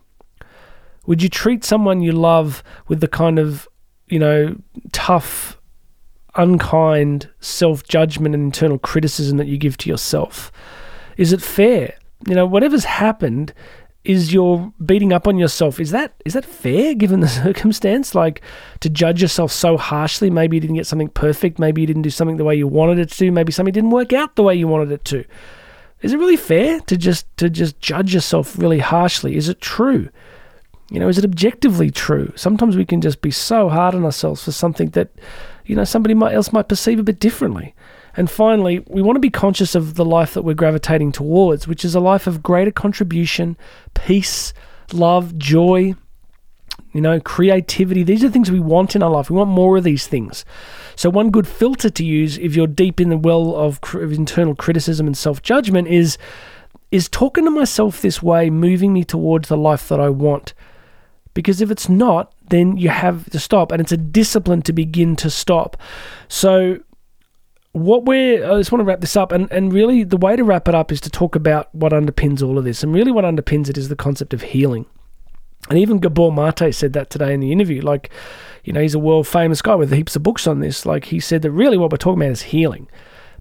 Would 1.05 1.21
you 1.21 1.29
treat 1.29 1.63
someone 1.63 2.01
you 2.01 2.11
love 2.11 2.63
with 2.87 2.99
the 2.99 3.07
kind 3.07 3.37
of, 3.37 3.67
you 4.07 4.17
know, 4.17 4.55
tough, 4.91 5.59
unkind 6.35 7.29
self-judgment 7.39 8.33
and 8.33 8.43
internal 8.43 8.79
criticism 8.79 9.37
that 9.37 9.47
you 9.47 9.57
give 9.57 9.77
to 9.77 9.89
yourself? 9.89 10.51
Is 11.17 11.31
it 11.31 11.41
fair? 11.41 11.97
You 12.27 12.33
know, 12.33 12.45
whatever's 12.47 12.85
happened, 12.85 13.53
is 14.05 14.31
you're 14.31 14.71
beating 14.83 15.11
up 15.11 15.27
on 15.27 15.37
yourself. 15.37 15.79
Is 15.79 15.91
that 15.91 16.13
is 16.25 16.33
that 16.33 16.45
fair 16.45 16.93
given 16.93 17.19
the 17.19 17.27
circumstance? 17.43 18.15
Like 18.15 18.41
to 18.79 18.89
judge 18.89 19.21
yourself 19.21 19.51
so 19.51 19.77
harshly. 19.77 20.29
Maybe 20.29 20.57
you 20.57 20.61
didn't 20.61 20.75
get 20.75 20.87
something 20.87 21.09
perfect. 21.09 21.59
Maybe 21.59 21.81
you 21.81 21.87
didn't 21.87 22.03
do 22.03 22.09
something 22.09 22.37
the 22.37 22.43
way 22.43 22.55
you 22.55 22.67
wanted 22.67 22.99
it 22.99 23.11
to. 23.11 23.31
Maybe 23.31 23.51
something 23.51 23.73
didn't 23.73 23.89
work 23.89 24.13
out 24.13 24.35
the 24.35 24.43
way 24.43 24.55
you 24.55 24.67
wanted 24.67 24.91
it 24.91 25.03
to. 25.05 25.25
Is 26.01 26.13
it 26.13 26.19
really 26.19 26.37
fair 26.37 26.79
to 26.81 26.97
just 26.97 27.25
to 27.37 27.49
just 27.49 27.79
judge 27.79 28.13
yourself 28.13 28.57
really 28.57 28.79
harshly? 28.79 29.35
Is 29.35 29.49
it 29.49 29.59
true? 29.59 30.09
You 30.91 30.99
know, 30.99 31.07
is 31.07 31.17
it 31.17 31.25
objectively 31.25 31.89
true? 31.89 32.31
Sometimes 32.35 32.77
we 32.77 32.85
can 32.85 33.01
just 33.01 33.21
be 33.21 33.31
so 33.31 33.69
hard 33.69 33.95
on 33.95 34.05
ourselves 34.05 34.43
for 34.43 34.51
something 34.51 34.89
that, 34.91 35.09
you 35.65 35.75
know, 35.75 35.83
somebody 35.83 36.13
else 36.13 36.53
might 36.53 36.69
perceive 36.69 36.99
a 36.99 37.03
bit 37.03 37.19
differently. 37.19 37.73
And 38.17 38.29
finally, 38.29 38.79
we 38.87 39.01
want 39.01 39.17
to 39.17 39.21
be 39.21 39.29
conscious 39.29 39.75
of 39.75 39.95
the 39.95 40.05
life 40.05 40.33
that 40.33 40.43
we're 40.43 40.53
gravitating 40.53 41.11
towards, 41.11 41.67
which 41.67 41.83
is 41.83 41.95
a 41.95 41.99
life 41.99 42.27
of 42.27 42.41
greater 42.41 42.71
contribution, 42.71 43.57
peace, 43.93 44.53
love, 44.93 45.37
joy, 45.37 45.95
you 46.93 47.01
know, 47.01 47.19
creativity. 47.19 48.03
These 48.03 48.23
are 48.23 48.29
things 48.29 48.49
we 48.49 48.59
want 48.59 48.95
in 48.95 49.03
our 49.03 49.09
life. 49.09 49.29
We 49.29 49.35
want 49.35 49.49
more 49.49 49.77
of 49.77 49.83
these 49.83 50.07
things. 50.07 50.45
So, 50.95 51.09
one 51.09 51.29
good 51.29 51.47
filter 51.47 51.89
to 51.89 52.05
use 52.05 52.37
if 52.37 52.55
you're 52.55 52.67
deep 52.67 53.01
in 53.01 53.09
the 53.09 53.17
well 53.17 53.53
of, 53.55 53.79
of 53.93 54.13
internal 54.13 54.55
criticism 54.55 55.05
and 55.07 55.17
self 55.17 55.41
judgment 55.41 55.89
is 55.89 56.17
is 56.91 57.09
talking 57.09 57.43
to 57.43 57.51
myself 57.51 58.01
this 58.01 58.23
way 58.23 58.49
moving 58.49 58.93
me 58.93 59.03
towards 59.03 59.49
the 59.49 59.57
life 59.57 59.89
that 59.89 59.99
I 59.99 60.09
want? 60.09 60.53
Because 61.33 61.59
if 61.59 61.69
it's 61.69 61.89
not, 61.89 62.31
then 62.47 62.77
you 62.77 62.87
have 62.87 63.29
to 63.31 63.39
stop, 63.39 63.73
and 63.73 63.81
it's 63.81 63.91
a 63.91 63.97
discipline 63.97 64.61
to 64.61 64.71
begin 64.71 65.17
to 65.17 65.29
stop. 65.29 65.75
So, 66.29 66.79
what 67.75 68.05
we're, 68.05 68.49
I 68.49 68.57
just 68.57 68.71
want 68.71 68.79
to 68.79 68.85
wrap 68.85 69.01
this 69.01 69.17
up, 69.17 69.33
and, 69.33 69.51
and 69.51 69.73
really 69.73 70.05
the 70.05 70.15
way 70.15 70.37
to 70.37 70.45
wrap 70.45 70.69
it 70.69 70.73
up 70.73 70.93
is 70.93 71.01
to 71.01 71.09
talk 71.09 71.35
about 71.35 71.75
what 71.75 71.91
underpins 71.91 72.41
all 72.41 72.57
of 72.57 72.63
this. 72.63 72.83
And 72.83 72.93
really, 72.93 73.11
what 73.11 73.25
underpins 73.25 73.69
it 73.69 73.77
is 73.77 73.89
the 73.89 73.97
concept 73.97 74.33
of 74.33 74.41
healing. 74.41 74.85
And 75.69 75.77
even 75.77 75.99
Gabor 75.99 76.31
Mate 76.31 76.73
said 76.73 76.93
that 76.93 77.09
today 77.09 77.33
in 77.33 77.41
the 77.41 77.51
interview. 77.51 77.81
Like, 77.81 78.11
you 78.63 78.71
know, 78.71 78.79
he's 78.79 78.95
a 78.95 78.99
world 78.99 79.27
famous 79.27 79.61
guy 79.61 79.75
with 79.75 79.91
heaps 79.91 80.15
of 80.15 80.23
books 80.23 80.47
on 80.47 80.61
this. 80.61 80.85
Like, 80.85 81.05
he 81.05 81.19
said 81.19 81.41
that 81.41 81.51
really 81.51 81.77
what 81.77 81.91
we're 81.91 81.97
talking 81.97 82.21
about 82.21 82.31
is 82.31 82.43
healing. 82.43 82.87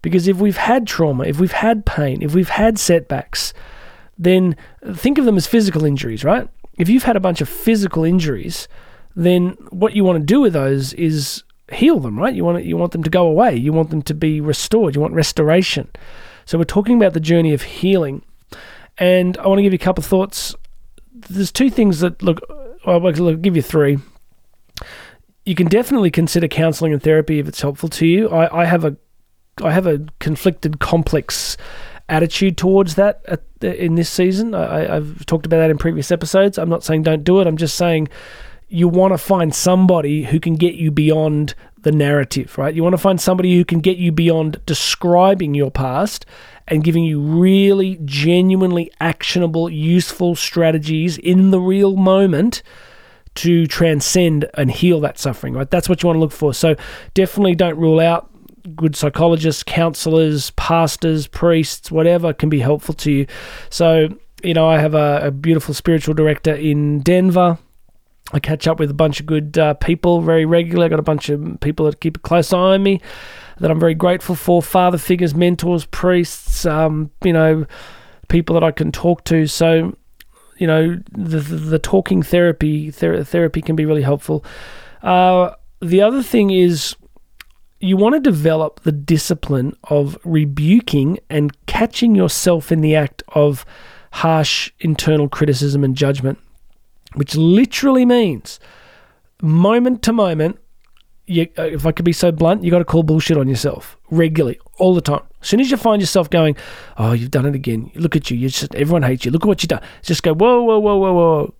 Because 0.03 0.27
if 0.27 0.39
we've 0.39 0.57
had 0.57 0.85
trauma, 0.85 1.23
if 1.27 1.39
we've 1.39 1.53
had 1.53 1.87
pain, 1.87 2.21
if 2.21 2.35
we've 2.35 2.49
had 2.49 2.77
setbacks, 2.77 3.55
then 4.19 4.57
think 4.85 5.17
of 5.17 5.27
them 5.27 5.37
as 5.37 5.47
physical 5.47 5.85
injuries, 5.85 6.25
right? 6.25 6.49
If 6.77 6.89
you've 6.89 7.05
had 7.05 7.15
a 7.15 7.21
bunch 7.21 7.41
of 7.41 7.49
physical 7.49 8.03
injuries, 8.03 8.67
then 9.15 9.51
what 9.71 9.95
you 9.95 10.03
want 10.03 10.19
to 10.19 10.27
do 10.27 10.41
with 10.41 10.55
those 10.55 10.93
is 10.95 11.44
heal 11.73 11.99
them, 12.01 12.19
right? 12.19 12.35
You 12.35 12.45
want 12.45 12.59
it, 12.59 12.65
you 12.65 12.77
want 12.77 12.93
them 12.93 13.03
to 13.03 13.11
go 13.11 13.27
away. 13.27 13.57
You 13.57 13.73
want 13.73 13.91
them 13.91 14.03
to 14.03 14.15
be 14.15 14.41
restored. 14.41 14.95
You 14.95 15.01
want 15.01 15.15
restoration. 15.15 15.91
So 16.47 16.59
we're 16.59 16.65
talking 16.65 16.97
about 16.97 17.15
the 17.15 17.21
journey 17.21 17.55
of 17.55 17.63
healing, 17.63 18.23
and 18.99 19.37
I 19.39 19.47
want 19.47 19.59
to 19.59 19.63
give 19.63 19.73
you 19.73 19.79
a 19.79 19.79
couple 19.79 20.03
of 20.03 20.07
thoughts. 20.07 20.55
There's 21.13 21.53
two 21.53 21.71
things 21.71 22.01
that 22.01 22.23
look. 22.23 22.41
I'll 22.87 23.11
give 23.11 23.57
you 23.57 23.63
three. 23.63 23.99
You 25.47 25.55
can 25.55 25.69
definitely 25.69 26.11
consider 26.11 26.49
counselling 26.49 26.93
and 26.93 27.03
therapy 27.03 27.39
if 27.39 27.49
it's 27.49 27.61
helpful 27.61 27.89
to 27.91 28.07
you. 28.07 28.29
I, 28.29 28.63
I 28.63 28.65
have 28.65 28.85
a 28.85 28.97
I 29.63 29.73
have 29.73 29.87
a 29.87 30.05
conflicted, 30.19 30.81
complex 30.81 31.57
attitude 32.09 32.59
towards 32.59 32.97
that 32.97 33.25
the, 33.61 33.83
in 33.83 33.95
this 33.95 34.11
season. 34.11 34.55
I, 34.55 34.95
have 34.95 35.25
talked 35.27 35.47
about 35.47 35.59
that 35.59 35.71
in 35.71 35.79
previous 35.79 36.11
episodes. 36.11 36.59
I'm 36.59 36.69
not 36.69 36.85
saying 36.85 37.03
don't 37.03 37.25
do 37.25 37.41
it. 37.41 37.47
I'm 37.47 37.57
just 37.57 37.77
saying 37.77 38.09
you 38.69 38.89
want 38.89 39.13
to 39.13 39.19
find 39.19 39.55
somebody 39.55 40.25
who 40.25 40.41
can 40.41 40.57
get 40.57 40.75
you 40.75 40.91
beyond 40.91 41.55
the 41.83 41.93
narrative, 41.93 42.57
right? 42.59 42.75
You 42.75 42.83
want 42.83 42.95
to 42.95 42.99
find 42.99 43.21
somebody 43.21 43.57
who 43.57 43.65
can 43.65 43.81
get 43.81 43.99
you 43.99 44.11
beyond 44.11 44.61
describing 44.67 45.55
your 45.55 45.71
past 45.71 46.27
and 46.67 46.83
giving 46.83 47.05
you 47.05 47.21
really 47.21 47.99
genuinely 48.05 48.91
actionable, 49.01 49.69
useful 49.69 50.35
strategies 50.35 51.19
in 51.19 51.51
the 51.51 51.61
real 51.61 51.95
moment 51.97 52.63
to 53.37 53.67
transcend 53.67 54.49
and 54.55 54.71
heal 54.71 55.01
that 55.01 55.19
suffering, 55.19 55.55
right? 55.55 55.71
That's 55.71 55.89
what 55.89 56.03
you 56.03 56.07
want 56.07 56.17
to 56.17 56.21
look 56.21 56.33
for. 56.33 56.55
So 56.55 56.77
definitely 57.13 57.55
don't 57.55 57.77
rule 57.77 58.01
out 58.01 58.31
good 58.75 58.97
psychologists, 58.97 59.63
counselors, 59.63 60.51
pastors, 60.53 61.27
priests, 61.27 61.91
whatever 61.91 62.33
can 62.33 62.49
be 62.49 62.61
helpful 62.61 62.95
to 62.95 63.13
you. 63.13 63.27
So, 63.69 64.09
you 64.43 64.55
know, 64.55 64.67
I 64.67 64.79
have 64.79 64.95
a, 64.95 65.27
a 65.27 65.31
beautiful 65.31 65.75
spiritual 65.75 66.15
director 66.15 66.55
in 66.55 67.01
Denver. 67.01 67.59
I 68.33 68.41
catch 68.41 68.67
up 68.67 68.79
with 68.79 68.91
a 68.91 68.95
bunch 68.95 69.21
of 69.21 69.27
good 69.27 69.59
uh, 69.59 69.75
people 69.75 70.21
very 70.21 70.45
regularly. 70.45 70.87
I 70.87 70.89
got 70.89 70.99
a 70.99 71.03
bunch 71.03 71.29
of 71.29 71.59
people 71.61 71.87
that 71.87 72.01
keep 72.01 72.17
a 72.17 72.21
close 72.21 72.53
eye 72.53 72.59
on 72.59 72.83
me 72.83 73.01
that 73.59 73.71
I'm 73.71 73.79
very 73.79 73.95
grateful 73.95 74.35
for. 74.35 74.63
Father 74.63 74.99
figures, 74.99 75.35
mentors, 75.35 75.85
priests, 75.87 76.65
um, 76.67 77.11
you 77.23 77.33
know, 77.33 77.67
people 78.29 78.55
that 78.55 78.65
I 78.65 78.71
can 78.71 78.91
talk 78.93 79.25
to. 79.25 79.47
So, 79.47 79.97
you 80.57 80.67
know, 80.67 81.01
the 81.13 81.39
the, 81.39 81.57
the 81.57 81.79
talking 81.79 82.23
therapy 82.23 82.91
ther- 82.91 83.25
therapy 83.25 83.61
can 83.61 83.77
be 83.77 83.85
really 83.85 84.03
helpful. 84.03 84.45
Uh, 85.03 85.53
the 85.81 86.01
other 86.01 86.23
thing 86.23 86.51
is 86.51 86.97
you 87.81 87.97
want 87.99 88.15
to 88.15 88.21
develop 88.21 88.81
the 88.81 88.93
discipline 88.93 89.77
of 89.85 90.17
rebuking 90.25 91.19
and 91.29 91.55
catching 91.67 92.15
yourself 92.15 92.73
in 92.73 92.81
the 92.81 92.97
act 92.97 93.23
of 93.29 93.67
harsh 94.13 94.73
internal 94.81 95.29
criticism 95.29 95.85
and 95.85 95.95
judgment, 95.95 96.39
which 97.15 97.35
literally 97.37 98.05
means 98.05 98.61
moment 99.43 100.03
to 100.03 100.13
moment. 100.13 100.59
You, 101.27 101.49
uh, 101.59 101.63
if 101.63 101.87
I 101.87 101.93
could 101.93 102.05
be 102.05 102.13
so 102.13 102.31
blunt, 102.31 102.65
you 102.65 102.71
got 102.71 102.81
to 102.81 102.85
call 102.85 103.03
bullshit 103.03 103.39
on 103.39 103.49
yourself 103.49 103.97
regularly, 104.11 104.61
all 104.79 104.95
the 104.95 105.01
time. 105.01 105.23
As 105.41 105.49
soon 105.49 105.61
as 105.61 105.71
you 105.71 105.79
find 105.79 106.03
yourself 106.03 106.29
going, 106.29 106.55
"Oh, 106.99 107.13
you've 107.13 107.31
done 107.31 107.47
it 107.47 107.55
again," 107.55 107.91
look 107.95 108.15
at 108.15 108.31
you. 108.31 108.37
You 108.37 108.51
just 108.51 108.75
everyone 108.75 109.03
hates 109.03 109.25
you. 109.25 109.31
Look 109.31 109.43
at 109.45 109.49
what 109.49 109.63
you've 109.63 109.69
done. 109.69 109.83
Just 110.03 110.23
go, 110.23 110.35
"Whoa, 110.35 110.63
whoa, 110.63 110.79
whoa, 110.79 110.97
whoa, 110.97 111.13
whoa." 111.13 111.55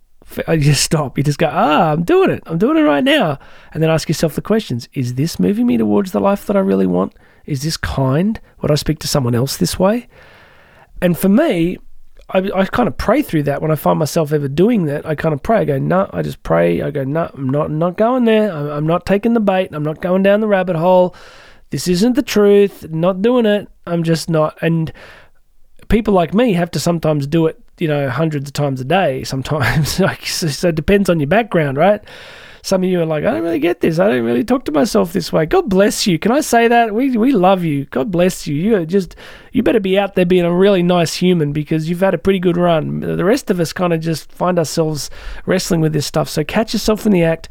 you 0.49 0.59
just 0.59 0.83
stop. 0.83 1.17
You 1.17 1.23
just 1.23 1.37
go, 1.37 1.49
ah, 1.51 1.91
I'm 1.91 2.03
doing 2.03 2.31
it. 2.31 2.43
I'm 2.45 2.57
doing 2.57 2.77
it 2.77 2.81
right 2.81 3.03
now. 3.03 3.39
And 3.71 3.81
then 3.81 3.89
ask 3.89 4.07
yourself 4.07 4.35
the 4.35 4.41
questions 4.41 4.89
Is 4.93 5.15
this 5.15 5.39
moving 5.39 5.67
me 5.67 5.77
towards 5.77 6.11
the 6.11 6.19
life 6.19 6.45
that 6.47 6.55
I 6.55 6.59
really 6.59 6.87
want? 6.87 7.13
Is 7.45 7.61
this 7.61 7.77
kind? 7.77 8.39
Would 8.61 8.71
I 8.71 8.75
speak 8.75 8.99
to 8.99 9.07
someone 9.07 9.35
else 9.35 9.57
this 9.57 9.77
way? 9.77 10.07
And 11.01 11.17
for 11.17 11.29
me, 11.29 11.77
I, 12.29 12.39
I 12.55 12.65
kind 12.65 12.87
of 12.87 12.97
pray 12.97 13.21
through 13.21 13.43
that 13.43 13.61
when 13.61 13.71
I 13.71 13.75
find 13.75 13.99
myself 13.99 14.33
ever 14.33 14.47
doing 14.47 14.85
that. 14.85 15.05
I 15.05 15.15
kind 15.15 15.33
of 15.33 15.43
pray. 15.43 15.59
I 15.59 15.65
go, 15.65 15.77
no, 15.77 16.03
nah, 16.03 16.09
I 16.11 16.21
just 16.21 16.41
pray. 16.43 16.81
I 16.81 16.89
go, 16.91 17.03
no, 17.03 17.23
nah, 17.23 17.29
I'm 17.33 17.49
not, 17.49 17.71
not 17.71 17.97
going 17.97 18.25
there. 18.25 18.51
I'm, 18.51 18.69
I'm 18.69 18.87
not 18.87 19.05
taking 19.05 19.33
the 19.33 19.39
bait. 19.39 19.69
I'm 19.71 19.83
not 19.83 20.01
going 20.01 20.23
down 20.23 20.39
the 20.39 20.47
rabbit 20.47 20.75
hole. 20.75 21.15
This 21.69 21.87
isn't 21.87 22.13
the 22.13 22.23
truth. 22.23 22.89
Not 22.89 23.21
doing 23.21 23.45
it. 23.45 23.67
I'm 23.85 24.03
just 24.03 24.29
not. 24.29 24.57
And 24.61 24.91
people 25.87 26.13
like 26.13 26.33
me 26.33 26.53
have 26.53 26.71
to 26.71 26.79
sometimes 26.79 27.27
do 27.27 27.45
it 27.45 27.61
you 27.79 27.87
know, 27.87 28.09
hundreds 28.09 28.49
of 28.49 28.53
times 28.53 28.81
a 28.81 28.85
day 28.85 29.23
sometimes. 29.23 29.99
like, 29.99 30.25
so, 30.25 30.47
so, 30.47 30.69
it 30.69 30.75
depends 30.75 31.09
on 31.09 31.19
your 31.19 31.27
background, 31.27 31.77
right? 31.77 32.03
Some 32.65 32.83
of 32.83 32.89
you 32.89 32.99
are 32.99 33.05
like, 33.05 33.23
I 33.23 33.29
don't 33.29 33.43
really 33.43 33.59
get 33.59 33.81
this. 33.81 33.99
I 33.99 34.07
don't 34.07 34.25
really 34.25 34.43
talk 34.43 34.65
to 34.65 34.71
myself 34.71 35.13
this 35.13 35.31
way. 35.31 35.45
God 35.45 35.69
bless 35.69 36.07
you. 36.07 36.17
Can 36.17 36.31
I 36.31 36.41
say 36.41 36.67
that? 36.67 36.95
We 36.95 37.15
we 37.15 37.31
love 37.31 37.63
you. 37.63 37.85
God 37.85 38.09
bless 38.09 38.47
you. 38.47 38.55
You 38.55 38.75
are 38.77 38.85
just 38.87 39.15
you 39.51 39.61
better 39.61 39.79
be 39.79 39.99
out 39.99 40.15
there 40.15 40.25
being 40.25 40.45
a 40.45 40.51
really 40.51 40.81
nice 40.81 41.13
human 41.13 41.53
because 41.53 41.87
you've 41.87 41.99
had 41.99 42.15
a 42.15 42.17
pretty 42.17 42.39
good 42.39 42.57
run. 42.57 43.01
The 43.01 43.23
rest 43.23 43.51
of 43.51 43.59
us 43.59 43.71
kind 43.71 43.93
of 43.93 43.99
just 43.99 44.31
find 44.31 44.57
ourselves 44.57 45.11
wrestling 45.45 45.79
with 45.79 45.93
this 45.93 46.07
stuff. 46.07 46.27
So 46.27 46.43
catch 46.43 46.73
yourself 46.73 47.05
in 47.05 47.11
the 47.11 47.21
act. 47.21 47.49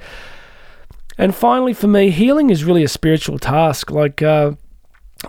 And 1.16 1.33
finally, 1.33 1.74
for 1.74 1.87
me, 1.87 2.11
healing 2.11 2.50
is 2.50 2.64
really 2.64 2.83
a 2.83 2.88
spiritual 2.88 3.38
task. 3.38 3.92
Like. 3.92 4.20
Uh, 4.20 4.55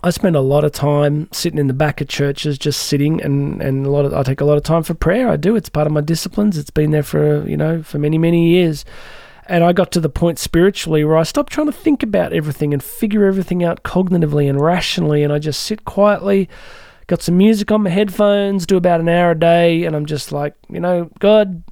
I 0.04 0.10
spend 0.10 0.36
a 0.36 0.42
lot 0.42 0.66
of 0.66 0.74
time 0.74 1.30
sitting 1.32 1.58
in 1.58 1.68
the 1.68 1.74
back 1.74 2.02
of 2.02 2.10
churches, 2.10 2.58
just 2.58 2.82
sitting, 2.82 3.22
and, 3.22 3.62
and 3.62 3.86
a 3.86 3.90
lot 3.90 4.04
of 4.04 4.14
I 4.14 4.24
take 4.24 4.42
a 4.42 4.46
lot 4.46 4.58
of 4.58 4.64
time 4.64 4.84
for 4.84 4.94
prayer. 4.94 5.30
I 5.30 5.38
do. 5.38 5.56
It's 5.56 5.70
part 5.70 5.88
of 5.88 5.94
my 5.94 6.02
disciplines. 6.02 6.58
It's 6.58 6.70
been 6.70 6.92
there 6.92 7.04
for 7.04 7.48
you 7.48 7.56
know 7.56 7.82
for 7.82 7.98
many 7.98 8.18
many 8.18 8.50
years, 8.50 8.84
and 9.48 9.64
I 9.64 9.74
got 9.74 9.92
to 9.92 10.00
the 10.00 10.10
point 10.10 10.40
spiritually 10.40 11.04
where 11.04 11.18
I 11.18 11.24
stopped 11.24 11.54
trying 11.54 11.68
to 11.68 11.74
think 11.74 12.04
about 12.04 12.34
everything 12.34 12.74
and 12.74 12.84
figure 12.84 13.26
everything 13.26 13.64
out 13.64 13.84
cognitively 13.84 14.50
and 14.50 14.60
rationally, 14.60 15.24
and 15.24 15.32
I 15.32 15.40
just 15.40 15.62
sit 15.62 15.86
quietly, 15.86 16.50
got 17.08 17.22
some 17.22 17.38
music 17.38 17.72
on 17.72 17.84
my 17.84 17.90
headphones, 17.90 18.66
do 18.66 18.78
about 18.78 19.00
an 19.00 19.10
hour 19.10 19.32
a 19.32 19.40
day, 19.40 19.84
and 19.84 19.96
I'm 19.96 20.06
just 20.06 20.32
like, 20.32 20.56
you 20.70 20.80
know, 20.80 21.10
God, 21.20 21.64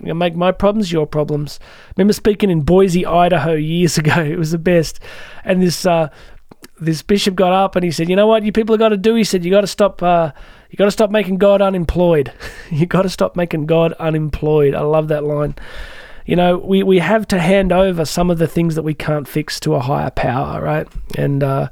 you 0.00 0.14
make 0.14 0.34
my 0.34 0.52
problems 0.52 0.92
your 0.92 1.06
problems. 1.06 1.58
I 1.62 1.92
remember 1.96 2.12
speaking 2.12 2.50
in 2.50 2.62
Boise, 2.62 3.06
Idaho 3.06 3.54
years 3.54 3.98
ago. 3.98 4.22
It 4.22 4.38
was 4.38 4.50
the 4.50 4.58
best. 4.58 5.00
And 5.44 5.62
this 5.62 5.86
uh, 5.86 6.10
this 6.80 7.02
bishop 7.02 7.34
got 7.34 7.52
up 7.52 7.76
and 7.76 7.84
he 7.84 7.90
said, 7.90 8.08
"You 8.08 8.16
know 8.16 8.26
what? 8.26 8.42
You 8.42 8.52
people 8.52 8.74
have 8.74 8.80
got 8.80 8.90
to 8.90 8.96
do." 8.96 9.14
He 9.14 9.24
said, 9.24 9.44
"You 9.44 9.50
got 9.50 9.62
to 9.62 9.66
stop. 9.66 10.02
Uh, 10.02 10.32
you 10.70 10.76
got 10.76 10.86
to 10.86 10.90
stop 10.90 11.10
making 11.10 11.38
God 11.38 11.62
unemployed. 11.62 12.32
you 12.70 12.86
got 12.86 13.02
to 13.02 13.08
stop 13.08 13.36
making 13.36 13.66
God 13.66 13.92
unemployed." 13.94 14.74
I 14.74 14.80
love 14.80 15.08
that 15.08 15.24
line. 15.24 15.54
You 16.26 16.36
know, 16.36 16.58
we 16.58 16.82
we 16.82 16.98
have 16.98 17.26
to 17.28 17.38
hand 17.38 17.72
over 17.72 18.04
some 18.04 18.30
of 18.30 18.38
the 18.38 18.48
things 18.48 18.74
that 18.74 18.82
we 18.82 18.94
can't 18.94 19.28
fix 19.28 19.60
to 19.60 19.74
a 19.74 19.80
higher 19.80 20.10
power, 20.10 20.60
right? 20.60 20.88
And 21.16 21.42
uh, 21.42 21.70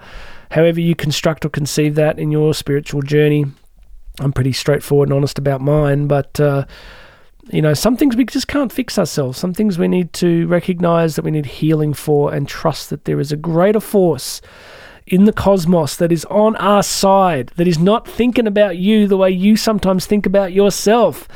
however 0.50 0.80
you 0.80 0.94
construct 0.94 1.44
or 1.44 1.48
conceive 1.50 1.96
that 1.96 2.18
in 2.18 2.30
your 2.30 2.54
spiritual 2.54 3.02
journey, 3.02 3.46
I'm 4.20 4.32
pretty 4.32 4.52
straightforward 4.52 5.08
and 5.08 5.16
honest 5.16 5.38
about 5.38 5.60
mine, 5.60 6.06
but. 6.06 6.40
Uh, 6.40 6.64
you 7.50 7.60
know, 7.60 7.74
some 7.74 7.94
things 7.94 8.16
we 8.16 8.24
just 8.24 8.48
can't 8.48 8.72
fix 8.72 8.98
ourselves. 8.98 9.38
Some 9.38 9.52
things 9.52 9.78
we 9.78 9.86
need 9.86 10.14
to 10.14 10.46
recognize 10.46 11.14
that 11.16 11.26
we 11.26 11.30
need 11.30 11.44
healing 11.44 11.92
for 11.92 12.32
and 12.32 12.48
trust 12.48 12.88
that 12.88 13.04
there 13.04 13.20
is 13.20 13.32
a 13.32 13.36
greater 13.36 13.80
force 13.80 14.40
in 15.06 15.24
the 15.24 15.32
cosmos 15.32 15.96
that 15.96 16.10
is 16.10 16.24
on 16.26 16.56
our 16.56 16.82
side, 16.82 17.52
that 17.56 17.68
is 17.68 17.78
not 17.78 18.08
thinking 18.08 18.46
about 18.46 18.78
you 18.78 19.06
the 19.06 19.16
way 19.16 19.30
you 19.30 19.56
sometimes 19.56 20.06
think 20.06 20.24
about 20.24 20.52
yourself. 20.52 21.28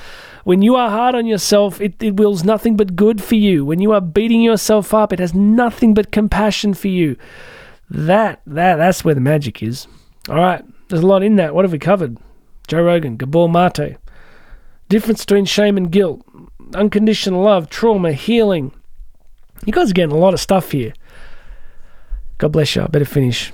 When 0.48 0.62
you 0.62 0.76
are 0.76 0.88
hard 0.88 1.14
on 1.14 1.26
yourself, 1.26 1.78
it, 1.78 2.02
it 2.02 2.16
wills 2.16 2.42
nothing 2.42 2.74
but 2.74 2.96
good 2.96 3.22
for 3.22 3.34
you. 3.34 3.66
When 3.66 3.82
you 3.82 3.92
are 3.92 4.00
beating 4.00 4.40
yourself 4.40 4.94
up, 4.94 5.12
it 5.12 5.18
has 5.18 5.34
nothing 5.34 5.92
but 5.92 6.10
compassion 6.10 6.72
for 6.72 6.88
you. 6.88 7.18
That 7.90 8.40
that 8.46 8.76
that's 8.76 9.04
where 9.04 9.14
the 9.14 9.20
magic 9.20 9.62
is. 9.62 9.86
All 10.26 10.36
right, 10.36 10.64
there's 10.88 11.02
a 11.02 11.06
lot 11.06 11.22
in 11.22 11.36
that. 11.36 11.54
What 11.54 11.66
have 11.66 11.72
we 11.72 11.78
covered? 11.78 12.16
Joe 12.66 12.80
Rogan, 12.80 13.18
Gabor 13.18 13.46
Mate, 13.46 13.98
difference 14.88 15.22
between 15.22 15.44
shame 15.44 15.76
and 15.76 15.92
guilt, 15.92 16.24
unconditional 16.72 17.42
love, 17.42 17.68
trauma, 17.68 18.12
healing. 18.12 18.72
You 19.66 19.74
guys 19.74 19.90
are 19.90 19.92
getting 19.92 20.16
a 20.16 20.18
lot 20.18 20.32
of 20.32 20.40
stuff 20.40 20.70
here. 20.70 20.94
God 22.38 22.52
bless 22.52 22.74
you. 22.74 22.80
I 22.80 22.86
better 22.86 23.04
finish. 23.04 23.52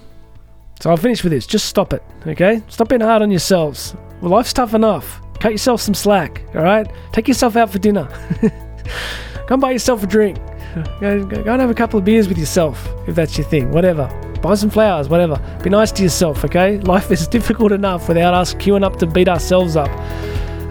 So 0.81 0.91
I'll 0.91 0.97
finish 0.97 1.25
with 1.25 1.33
this. 1.33 1.49
Just 1.49 1.67
stop 1.67 1.93
it, 1.93 2.05
okay? 2.25 2.63
Stop 2.69 2.89
being 2.89 3.01
hard 3.01 3.21
on 3.21 3.33
yourselves. 3.33 3.97
Well, 4.21 4.31
life's 4.31 4.53
tough 4.53 4.75
enough. 4.75 5.24
Cut 5.41 5.53
yourself 5.53 5.81
some 5.81 5.95
slack, 5.95 6.43
all 6.55 6.63
right? 6.63 6.91
Take 7.13 7.29
yourself 7.29 7.57
out 7.57 7.71
for 7.71 7.79
dinner. 7.79 8.09
Come 9.47 9.61
buy 9.61 9.73
yourself 9.73 10.03
a 10.03 10.07
drink. 10.07 10.39
Go, 11.01 11.25
go, 11.25 11.41
go 11.45 11.53
and 11.53 11.61
have 11.61 11.71
a 11.71 11.75
couple 11.75 12.01
of 12.01 12.05
beers 12.05 12.27
with 12.27 12.37
yourself, 12.37 12.89
if 13.07 13.15
that's 13.15 13.39
your 13.39 13.47
thing. 13.47 13.71
Whatever. 13.71 14.09
Buy 14.43 14.57
some 14.57 14.71
flowers, 14.71 15.09
whatever. 15.09 15.41
Be 15.63 15.71
nice 15.71 15.93
to 15.93 16.03
yourself, 16.03 16.45
okay? 16.45 16.79
Life 16.81 17.13
is 17.13 17.29
difficult 17.29 17.71
enough 17.71 18.09
without 18.09 18.35
us 18.35 18.55
queuing 18.55 18.83
up 18.83 18.97
to 18.97 19.07
beat 19.07 19.29
ourselves 19.29 19.77
up. 19.77 19.89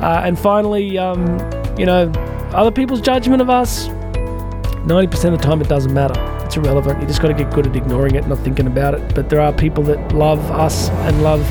Uh, 0.02 0.22
and 0.26 0.38
finally, 0.38 0.98
um, 0.98 1.40
you 1.78 1.86
know, 1.86 2.12
other 2.54 2.70
people's 2.72 3.00
judgment 3.00 3.42
of 3.42 3.50
us, 3.50 3.88
90% 3.88 5.34
of 5.34 5.40
the 5.40 5.44
time 5.44 5.62
it 5.62 5.70
doesn't 5.70 5.94
matter. 5.94 6.14
It's 6.46 6.58
irrelevant. 6.58 7.00
You 7.00 7.08
just 7.08 7.22
got 7.22 7.30
to 7.30 7.34
get 7.34 7.54
good 7.54 7.66
at 7.66 7.76
ignoring 7.76 8.16
it, 8.16 8.28
not 8.28 8.40
thinking 8.40 8.68
about 8.68 8.94
it. 8.94 9.16
But 9.16 9.30
there 9.30 9.40
are 9.40 9.54
people 9.54 9.84
that 9.86 10.14
love 10.14 10.40
us 10.52 10.90
and 10.90 11.24
love, 11.24 11.42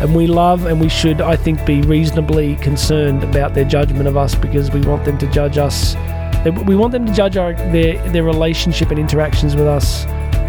and 0.00 0.14
we 0.14 0.26
love, 0.26 0.66
and 0.66 0.80
we 0.80 0.88
should, 0.88 1.20
I 1.20 1.36
think, 1.36 1.64
be 1.64 1.80
reasonably 1.82 2.56
concerned 2.56 3.24
about 3.24 3.54
their 3.54 3.64
judgment 3.64 4.06
of 4.06 4.16
us 4.16 4.34
because 4.34 4.70
we 4.70 4.80
want 4.82 5.04
them 5.04 5.18
to 5.18 5.26
judge 5.28 5.58
us. 5.58 5.94
We 6.66 6.76
want 6.76 6.92
them 6.92 7.06
to 7.06 7.12
judge 7.12 7.36
our, 7.36 7.54
their 7.54 7.96
their 8.10 8.22
relationship 8.22 8.90
and 8.90 8.98
interactions 8.98 9.56
with 9.56 9.66
us 9.66 10.06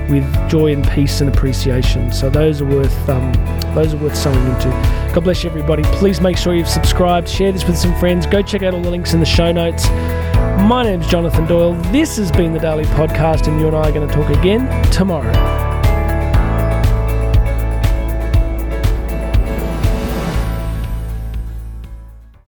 with 0.09 0.49
joy 0.49 0.73
and 0.73 0.87
peace 0.89 1.21
and 1.21 1.29
appreciation. 1.29 2.11
So 2.11 2.29
those 2.29 2.61
are 2.61 2.65
worth 2.65 3.09
um, 3.09 3.33
those 3.73 3.93
are 3.93 3.97
worth 3.97 4.15
sowing 4.15 4.45
into. 4.47 4.69
God 5.13 5.23
bless 5.23 5.43
you, 5.43 5.49
everybody. 5.49 5.83
Please 5.83 6.21
make 6.21 6.37
sure 6.37 6.53
you've 6.53 6.67
subscribed, 6.67 7.27
share 7.27 7.51
this 7.51 7.65
with 7.65 7.77
some 7.77 7.97
friends. 7.99 8.25
Go 8.25 8.41
check 8.41 8.63
out 8.63 8.73
all 8.73 8.81
the 8.81 8.91
links 8.91 9.13
in 9.13 9.19
the 9.19 9.25
show 9.25 9.51
notes. 9.51 9.87
My 10.67 10.83
name's 10.83 11.07
Jonathan 11.07 11.45
Doyle. 11.45 11.73
This 11.91 12.17
has 12.17 12.31
been 12.31 12.53
the 12.53 12.59
Daily 12.59 12.85
Podcast, 12.85 13.47
and 13.47 13.59
you 13.59 13.67
and 13.67 13.75
I 13.75 13.89
are 13.89 13.91
going 13.91 14.07
to 14.07 14.13
talk 14.13 14.29
again 14.29 14.91
tomorrow. 14.91 15.76